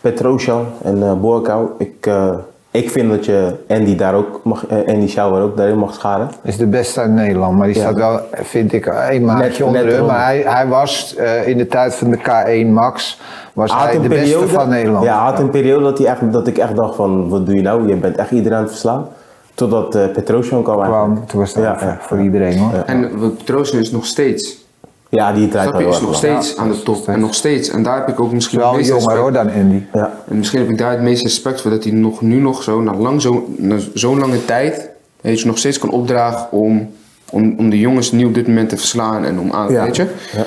[0.00, 1.68] Petrosjan en eh Boerkou.
[1.78, 2.30] Ik, eh,
[2.76, 6.30] ik vind dat je Andy daar ook mag, eh, Andy Schauer ook daarin mag scharen.
[6.42, 7.82] is de beste uit Nederland, maar die Ja.
[7.82, 10.04] staat wel, vind ik, een maatje Net- onder net hem.
[10.06, 13.20] Maar hij, hij was eh, in de tijd van de K1 Max,
[13.52, 15.04] was Hij had hij de beste van Nederland.
[15.04, 17.54] Ja, hij had een periode dat, hij echt, dat ik echt dacht van, wat doe
[17.54, 17.88] je nou?
[17.88, 19.06] Je bent echt iedereen aan het verslaan.
[19.54, 21.12] Totdat eh Petrosjan kwam eigenlijk.
[21.14, 22.70] kwam, toen was dat Ja, voor, iedereen hoor.
[22.74, 22.86] Ja.
[22.86, 23.10] En
[23.44, 24.65] Troosten is nog steeds.
[25.08, 27.08] Ja, die draait wel Is nog steeds aan de top.
[27.08, 27.68] En nog steeds.
[27.68, 29.82] En daar heb ik ook misschien het Wel meeste jonger respect hoor dan Andy.
[29.92, 30.12] Ja.
[30.28, 32.80] En misschien heb ik daar het meeste respect voor dat hij nog, nu nog zo,
[32.80, 34.88] na lang zo, na zo'n lange tijd,
[35.20, 36.90] weet je, nog steeds kan opdragen om,
[37.30, 39.84] om, om de jongens nu op dit moment te verslaan en om aan, Ja.
[39.84, 40.06] weet je.
[40.32, 40.44] Ja.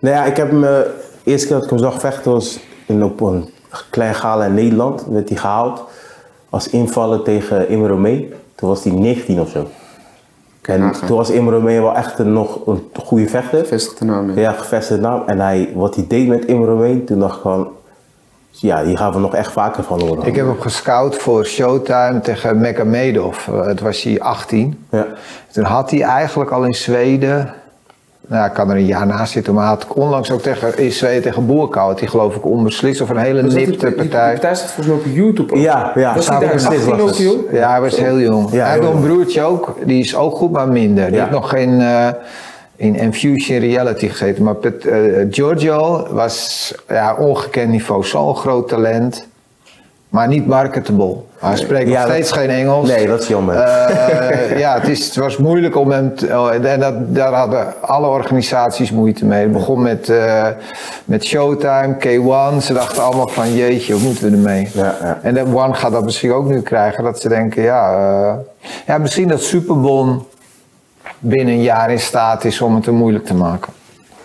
[0.00, 0.90] Nou ja, ik heb hem, eh, de
[1.24, 3.48] eerste keer dat ik hem zag vechten was in, op een
[3.90, 5.04] klein gala in Nederland.
[5.10, 5.84] Werd hij gehaald
[6.50, 8.32] als invaller tegen Imro Mee.
[8.54, 9.66] Toen was hij 19 of zo.
[10.66, 11.06] En nagaan.
[11.06, 13.66] toen was Imro Mee wel echt een, nog een goede vechter.
[13.66, 14.30] Vestigde naam.
[14.34, 14.40] Ja.
[14.40, 15.22] Ja, gevestigde naam.
[15.26, 17.68] En hij, wat hij deed met Imro Mee, toen dacht ik van...
[18.50, 20.26] Ja, hier gaan we nog echt vaker van horen.
[20.26, 23.48] Ik heb hem gescout voor Showtime tegen Mekamedov.
[23.48, 24.84] Eh, Het was hij 18.
[24.90, 25.06] Ja.
[25.52, 27.54] Toen had hij eigenlijk al in Zweden,
[28.26, 31.46] nou ik kan er een jaar naast zitten, maar had onlangs ook tegen, Zweden tegen
[31.46, 34.32] Boerkou, had hij geloof ik onbeslist of een hele die- nipte die- Die partij.
[34.32, 35.58] partij staat volgens mij op YouTube ook.
[35.58, 36.14] Ja, ja.
[36.14, 37.26] Was hij daar ik beslist 18 ook, was het.
[37.26, 37.52] joh?
[37.52, 38.50] Ja, hij was heel jong.
[38.50, 41.04] Ja, hij nog een broertje ook, die is ook goed, maar minder.
[41.06, 41.20] Die Ja.
[41.20, 42.08] heeft nog geen eh,
[42.76, 44.44] in Infusion Reality gezeten.
[44.44, 44.98] Maar Pet, eh,
[45.30, 49.26] Giorgio was ja, ongekend niveau, zo'n groot talent.
[50.16, 51.16] Maar niet marketable.
[51.38, 52.88] Hij spreekt Ja, nog dat- steeds geen Engels.
[52.88, 53.54] Nee, dat is jammer.
[53.54, 57.74] Eh, ja, het, is, het was moeilijk om hem te, oh, en dat, daar hadden
[57.80, 59.42] alle organisaties moeite mee.
[59.42, 60.46] Het begon met, eh,
[61.04, 62.62] met Showtime, K1.
[62.62, 64.68] Ze dachten allemaal van jeetje, wat moeten we ermee?
[64.74, 65.18] Ja, ja.
[65.22, 67.04] En de One gaat dat misschien ook nu krijgen.
[67.04, 68.34] Dat ze denken, ja, eh,
[68.86, 70.26] ja misschien dat Superbon
[71.18, 73.72] binnen een jaar in staat is om het hem moeilijk te maken.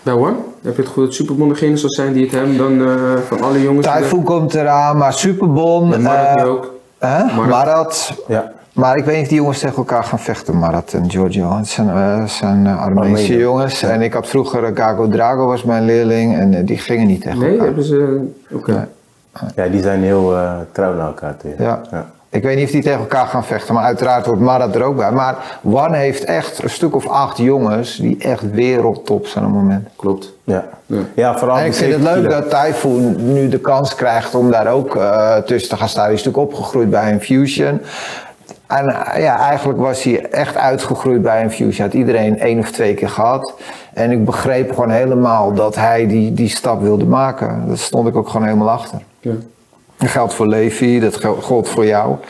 [0.02, 0.36] Bij One?
[0.62, 2.94] Heb je het goed dat Superbon degene zal zijn die het hem dan eh,
[3.26, 3.86] van alle jongens...
[3.86, 5.94] Typhoon komt eraan, maar Superbon.
[5.94, 6.74] En Marat nu ook.
[6.98, 7.24] hè?
[7.24, 7.46] Marat.
[7.48, 8.24] Marat.
[8.28, 8.52] Ja.
[8.72, 11.56] Maar ik weet niet of die jongens tegen elkaar gaan vechten, Marat en Giorgio.
[11.56, 13.82] Het zijn, eh, zijn Armeense jongens.
[13.82, 17.50] En ik had vroeger, Gago Drago was mijn leerling en die gingen niet tegen Nee,
[17.50, 17.64] elkaar.
[17.66, 18.28] hebben ze...
[18.52, 18.72] Oké.
[18.72, 19.50] Nee.
[19.56, 21.36] ja, die zijn heel eh, trouw naar elkaar.
[21.36, 21.80] toe, Ja.
[22.32, 24.96] Ik weet niet of die tegen elkaar gaan vechten, maar uiteraard wordt Marat er ook
[24.96, 25.12] bij.
[25.12, 29.60] Maar One heeft echt een stuk of acht jongens die echt wereldtop zijn op het
[29.60, 29.88] moment.
[29.96, 30.32] Klopt.
[30.44, 30.64] Ja.
[30.86, 30.98] Ja.
[31.14, 32.48] ja, vooral En ik vind het 70 leuk kilo.
[32.48, 36.04] dat Typhoon nu de kans krijgt om daar ook eh, tussen te gaan staan.
[36.04, 37.80] Hij is natuurlijk opgegroeid bij Infusion.
[38.66, 41.86] En eh, ja, eigenlijk was hij echt uitgegroeid bij Infusion.
[41.86, 43.54] Had iedereen één of twee keer gehad.
[43.92, 47.64] En ik begreep gewoon helemaal dat hij die, die stap wilde maken.
[47.66, 48.98] Daar stond ik ook gewoon helemaal achter.
[49.20, 49.32] Ja.
[50.02, 52.10] Dat geldt voor Levi, dat gel- geldt voor jou.
[52.12, 52.20] Op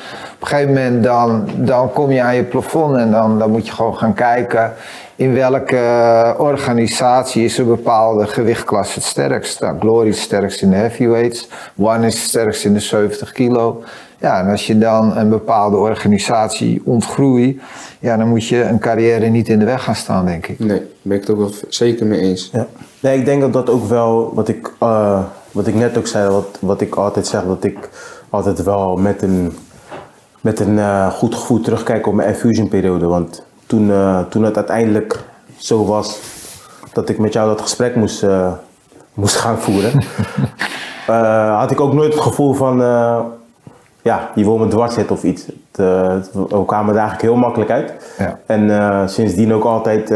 [0.40, 3.72] een gegeven moment dan, dan kom je aan je plafond en dan, dan moet je
[3.72, 4.72] gewoon gaan kijken
[5.16, 5.80] in welke
[6.38, 9.60] organisatie is een bepaalde gewichtklasse het sterkst.
[9.60, 13.32] Nou, Glory is het sterkst in de heavyweights, One is het sterkst in de 70
[13.32, 13.82] kilo.
[14.18, 17.60] Ja, en als je dan een bepaalde organisatie ontgroeit,
[17.98, 20.58] ja, dan moet je een carrière niet in de weg gaan staan, denk ik.
[20.58, 22.50] Nee, daar ben ik het ook wel zeker mee eens.
[22.52, 22.66] Ja.
[23.00, 25.18] Nee, ik denk dat dat ook wel, wat ik, eh,
[25.52, 27.90] wat ik net ook zei, wat, wat ik altijd zeg, dat ik
[28.30, 29.56] altijd wel met een,
[30.40, 33.06] met een eh, goed gevoel terugkijk op mijn infusion periode.
[33.06, 35.24] Want toen, eh, toen het uiteindelijk
[35.56, 36.20] zo was
[36.92, 38.52] dat ik met jou dat gesprek moest, eh,
[39.14, 40.04] moest gaan voeren,
[41.58, 42.76] had ik ook nooit het gevoel van,
[44.02, 45.46] ja, je wil me dwars zitten of iets.
[45.46, 47.92] Het, we kwamen er eigenlijk heel makkelijk uit.
[48.18, 48.38] Ja.
[48.46, 50.14] En sindsdien ook altijd...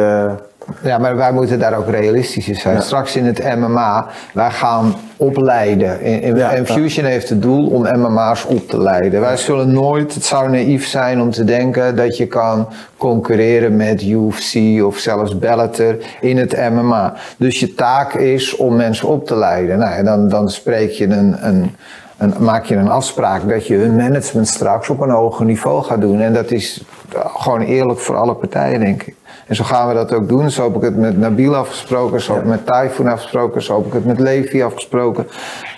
[0.83, 2.75] Ja, maar wij moeten daar ook realistisch in zijn.
[2.75, 2.81] Ja.
[2.81, 6.37] Straks in het MMA, wij gaan opleiden.
[6.37, 9.21] Ja, Infusion heeft het doel om MMA's op te leiden.
[9.21, 14.03] Wij zullen nooit, het zou naïef zijn om te denken dat je kan concurreren met
[14.03, 17.15] UFC of zelfs Bellator in het MMA.
[17.37, 19.79] Dus je taak is om mensen op te leiden.
[19.79, 21.77] Nou, en dan, dan spreek je een, een,
[22.17, 26.01] een, maak je een afspraak dat je hun management straks op een hoger niveau gaat
[26.01, 26.21] doen.
[26.21, 26.85] En dat is
[27.37, 29.15] gewoon eerlijk voor alle partijen, denk ik.
[29.47, 30.51] En zo gaan we dat ook doen.
[30.51, 33.87] Zo heb ik het met Nabil afgesproken, zo heb ik met Typhoon afgesproken, zo heb
[33.87, 35.27] ik het met Levi afgesproken.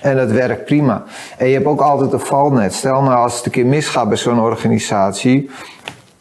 [0.02, 1.02] En dat werkt prima.
[1.36, 2.74] En je hebt ook altijd een valnet.
[2.74, 5.50] Stel nou als het een keer misgaat bij zo'n organisatie,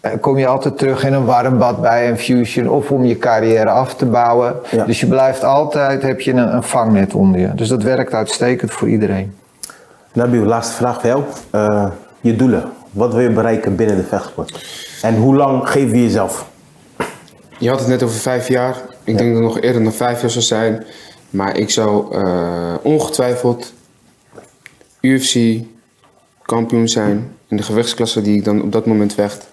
[0.02, 3.70] eh, kom je altijd terug in een warm bad bij Infusion of om je carrière
[3.70, 4.56] af te bouwen.
[4.72, 4.86] Ja.
[4.86, 7.54] Dus je blijft altijd, heb je een, een vangnet onder je.
[7.56, 9.36] Dus dat werkt uitstekend voor iedereen.
[10.14, 11.24] Nabil, laatste vraag voor jou.
[11.50, 11.88] Eh,
[12.22, 12.64] je doelen.
[12.92, 14.66] Wat wil je bereiken binnen de vechtsport?
[15.02, 16.47] En hoe lang geef je jezelf?
[17.60, 18.76] Je had het net over vijf jaar.
[19.04, 20.86] Ik denk dat het nog eerder dan vijf jaar zou zijn.
[21.30, 23.74] Maar ik zou eh, ongetwijfeld
[25.02, 25.64] UFC
[26.42, 29.48] kampioen zijn in de gewichtsklasse die ik dan op dat moment vecht.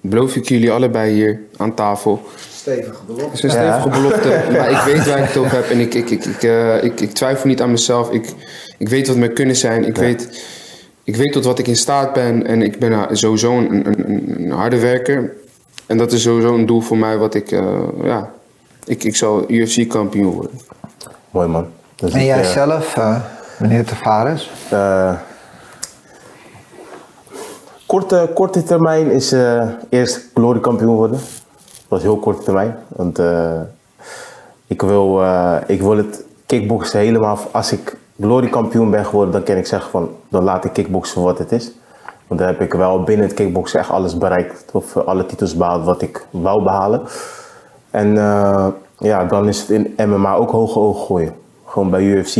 [0.00, 2.22] Beloof ik jullie allebei hier aan tafel.
[2.54, 3.24] Stevige belofte.
[3.24, 5.94] Het is een stevige belofte, maar ik weet waar ik het over heb en ik,
[5.94, 8.10] ik, ik, ik, eh, ik, ik twijfel niet aan mezelf.
[8.10, 8.32] Ik,
[8.78, 9.84] ik weet wat mijn kunnen zijn.
[9.84, 10.44] Ik, weet,
[11.04, 14.44] ik weet tot wat ik in staat ben en ik ben uh, sowieso een, een,
[14.44, 15.34] een harde werker.
[15.86, 18.30] En dat is sowieso een doel voor mij wat ik, eh, ja,
[18.84, 20.60] ik, ik zal UFC kampioen worden.
[21.30, 21.66] Mooi man.
[21.96, 23.20] Dus En jij eh, zelf, eh,
[23.58, 24.50] meneer Tavares?
[24.70, 25.14] eh,
[27.86, 31.18] korte, korte termijn is eh, eerst glory kampioen worden.
[31.88, 32.76] Dat is heel korte termijn.
[32.88, 33.60] Want eh,
[34.66, 37.38] ik, wil, eh, ik wil het kickboksen helemaal...
[37.50, 40.10] Als ik glory kampioen ben geworden, dan kan ik zeggen van...
[40.28, 41.70] Dan laat ik kickboksen voor wat het is.
[42.26, 44.64] Want dan heb ik wel binnen het kickboksen echt alles bereikt.
[44.72, 47.02] Of eh, alle titels behaald wat ik wou behalen.
[47.90, 48.66] En eh,
[48.98, 51.34] ja, dan is het in MMA ook hoge ogen gooien.
[51.64, 52.36] Gewoon bij UFC.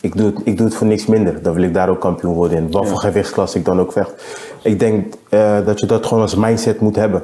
[0.00, 1.42] Ik doe, het, ik doe het voor niks minder.
[1.42, 2.70] Dan wil ik daar ook kampioen worden in.
[2.70, 4.24] Wat voor gewichtsklasse ik dan ook vecht.
[4.62, 7.22] Ik denk eh, dat je dat gewoon als mindset moet hebben.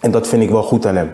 [0.00, 1.12] En dat vind ik wel goed aan hem.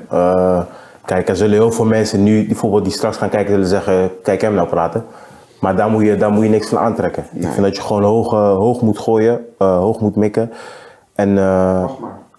[1.05, 4.41] Kijk, er zullen heel veel mensen nu, bijvoorbeeld die straks gaan kijken, zullen zeggen: Kijk
[4.41, 5.05] hem nou praten.
[5.61, 7.25] Maar daar moet je, daar moet je niks van aantrekken.
[7.33, 10.53] Ik vind dat je gewoon hoog, eh, hoog moet gooien, eh, hoog moet mikken.
[11.15, 11.91] En, eh,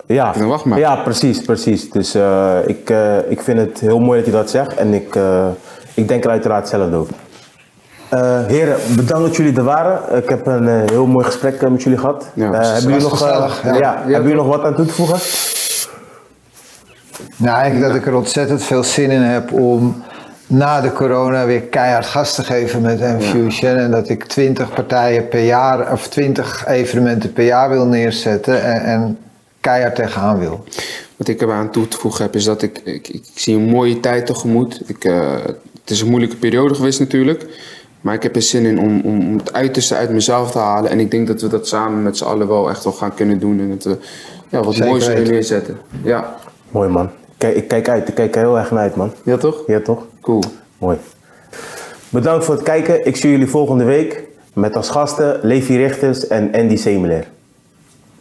[0.05, 0.79] Ja, Dan wacht maar.
[0.79, 1.91] ja, precies, precies.
[1.91, 2.15] Dus
[2.65, 2.93] ik,
[3.27, 5.19] ik vind het heel mooi dat hij dat zegt en ik,
[5.93, 7.13] ik denk er uiteraard hetzelfde over.
[8.47, 10.17] Heren, bedankt dat jullie er waren.
[10.23, 12.31] Ik heb een heel mooi gesprek met jullie gehad.
[12.33, 13.73] Ja, hebben jullie nog, gezellig, ja.
[13.75, 13.97] ja.
[13.97, 15.19] hebben jullie nog wat aan toe te voegen?
[17.37, 20.03] Nou, eigenlijk dat ik er ontzettend veel zin in heb om
[20.47, 23.75] na de corona weer keihard gas te geven met Infusion.
[23.75, 28.81] En dat ik 20 partijen per jaar, of 20 evenementen per jaar wil neerzetten en,
[28.81, 29.17] en
[29.61, 30.63] keihard tegenaan wil.
[31.15, 33.99] Wat ik eraan toe te voegen heb, is dat ik, ik, ik zie een mooie
[33.99, 34.81] tijd tegemoet.
[34.85, 35.31] Ik, eh,
[35.81, 37.45] het is een moeilijke periode geweest natuurlijk.
[38.01, 40.91] Maar ik heb er zin in om, om, om het uiterste uit mezelf te halen.
[40.91, 43.39] En ik denk dat we dat samen met z'n allen wel echt wel gaan kunnen
[43.39, 43.59] doen.
[43.59, 43.97] En dat we
[44.49, 45.77] ja, wat Zeker moois zullen neerzetten.
[46.03, 46.35] Ja.
[46.71, 47.09] Mooi man.
[47.37, 49.13] Kijk, ik kijk uit, ik kijk er heel erg naar uit man.
[49.23, 49.63] ja, toch?
[49.67, 50.05] Ja toch?
[50.21, 50.43] Cool.
[50.77, 50.97] Mooi.
[52.09, 53.05] Bedankt voor het kijken.
[53.05, 54.23] Ik zie jullie volgende week
[54.53, 57.27] met als gasten Levi Richters en Andy Semeler.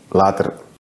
[0.08, 0.52] Later.